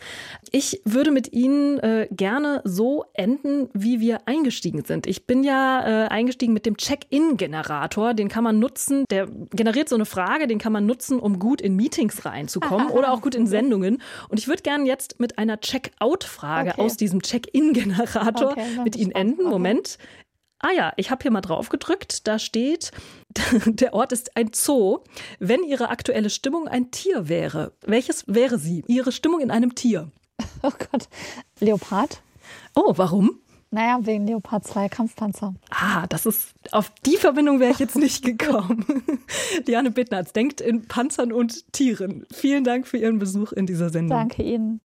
ich 0.52 0.82
würde 0.86 1.12
mit 1.12 1.34
Ihnen 1.34 1.80
äh, 1.80 2.08
gerne 2.12 2.62
so 2.64 3.06
enden, 3.14 3.70
wie 3.74 4.00
wir 4.00 4.26
eingestiegen 4.26 4.86
sind. 4.86 5.06
Ich 5.06 5.26
bin 5.26 5.44
ja 5.44 6.06
äh, 6.06 6.08
eingestiegen 6.08 6.54
mit 6.54 6.66
dem 6.66 6.78
Check-in-Generator, 6.78 8.14
den 8.14 8.30
kann 8.30 8.46
man 8.46 8.60
nutzen, 8.60 9.04
der 9.10 9.28
generiert 9.52 9.90
so 9.90 9.96
eine 9.96 10.06
Frage, 10.06 10.48
den 10.48 10.60
kann 10.60 10.72
man 10.72 10.86
nutzen, 10.86 11.20
um 11.20 11.40
gut 11.40 11.60
in 11.60 11.76
Meetings 11.76 12.26
reinzukommen 12.26 12.88
oder 12.88 13.12
auch 13.12 13.22
gut 13.22 13.36
in 13.36 13.48
Sendungen. 13.48 14.02
Und 14.30 14.40
ich 14.40 14.48
würde 14.48 14.64
gerne 14.64 14.86
jetzt 14.86 15.20
mit 15.20 15.38
einer 15.38 15.60
Check-out-Frage 15.60 16.72
okay. 16.72 16.82
aus 16.82 16.96
diesem 16.96 17.22
Check-in-Generator 17.22 18.37
Moderator 18.46 18.64
okay, 18.64 18.84
mit 18.84 18.96
Ihnen 18.96 19.12
enden. 19.12 19.42
Okay. 19.42 19.50
Moment. 19.50 19.98
Ah 20.60 20.72
ja, 20.76 20.94
ich 20.98 21.12
habe 21.12 21.22
hier 21.22 21.32
mal 21.32 21.42
drauf 21.42 21.70
gedrückt. 21.70 22.28
Da 22.28 22.40
steht, 22.40 22.92
der 23.66 23.94
Ort 23.94 24.12
ist 24.12 24.36
ein 24.36 24.52
Zoo. 24.54 25.00
Wenn 25.40 25.64
Ihre 25.64 25.90
aktuelle 25.90 26.30
Stimmung 26.30 26.68
ein 26.68 26.90
Tier 26.92 27.30
wäre, 27.30 27.74
welches 27.86 28.24
wäre 28.28 28.58
sie? 28.58 28.84
Ihre 28.88 29.12
Stimmung 29.12 29.42
in 29.42 29.52
einem 29.52 29.76
Tier? 29.76 30.12
Oh 30.64 30.72
Gott, 30.72 31.08
Leopard. 31.60 32.22
Oh, 32.76 32.94
warum? 32.96 33.40
Naja, 33.70 34.00
wegen 34.02 34.26
Leopard 34.26 34.66
2 34.66 34.90
Kampfpanzer. 34.90 35.54
Ah, 35.70 36.08
das 36.08 36.26
ist, 36.26 36.54
auf 36.72 36.92
die 37.06 37.18
Verbindung 37.18 37.60
wäre 37.60 37.72
ich 37.72 37.80
jetzt 37.80 37.96
nicht 37.96 38.24
gekommen. 38.26 39.04
Diane 39.68 39.92
Bittnatz 39.92 40.34
denkt 40.34 40.62
in 40.62 40.88
Panzern 40.88 41.32
und 41.32 41.72
Tieren. 41.74 42.26
Vielen 42.34 42.64
Dank 42.64 42.88
für 42.88 42.98
Ihren 42.98 43.20
Besuch 43.20 43.52
in 43.52 43.66
dieser 43.66 43.90
Sendung. 43.90 44.18
Danke 44.18 44.42
Ihnen. 44.42 44.82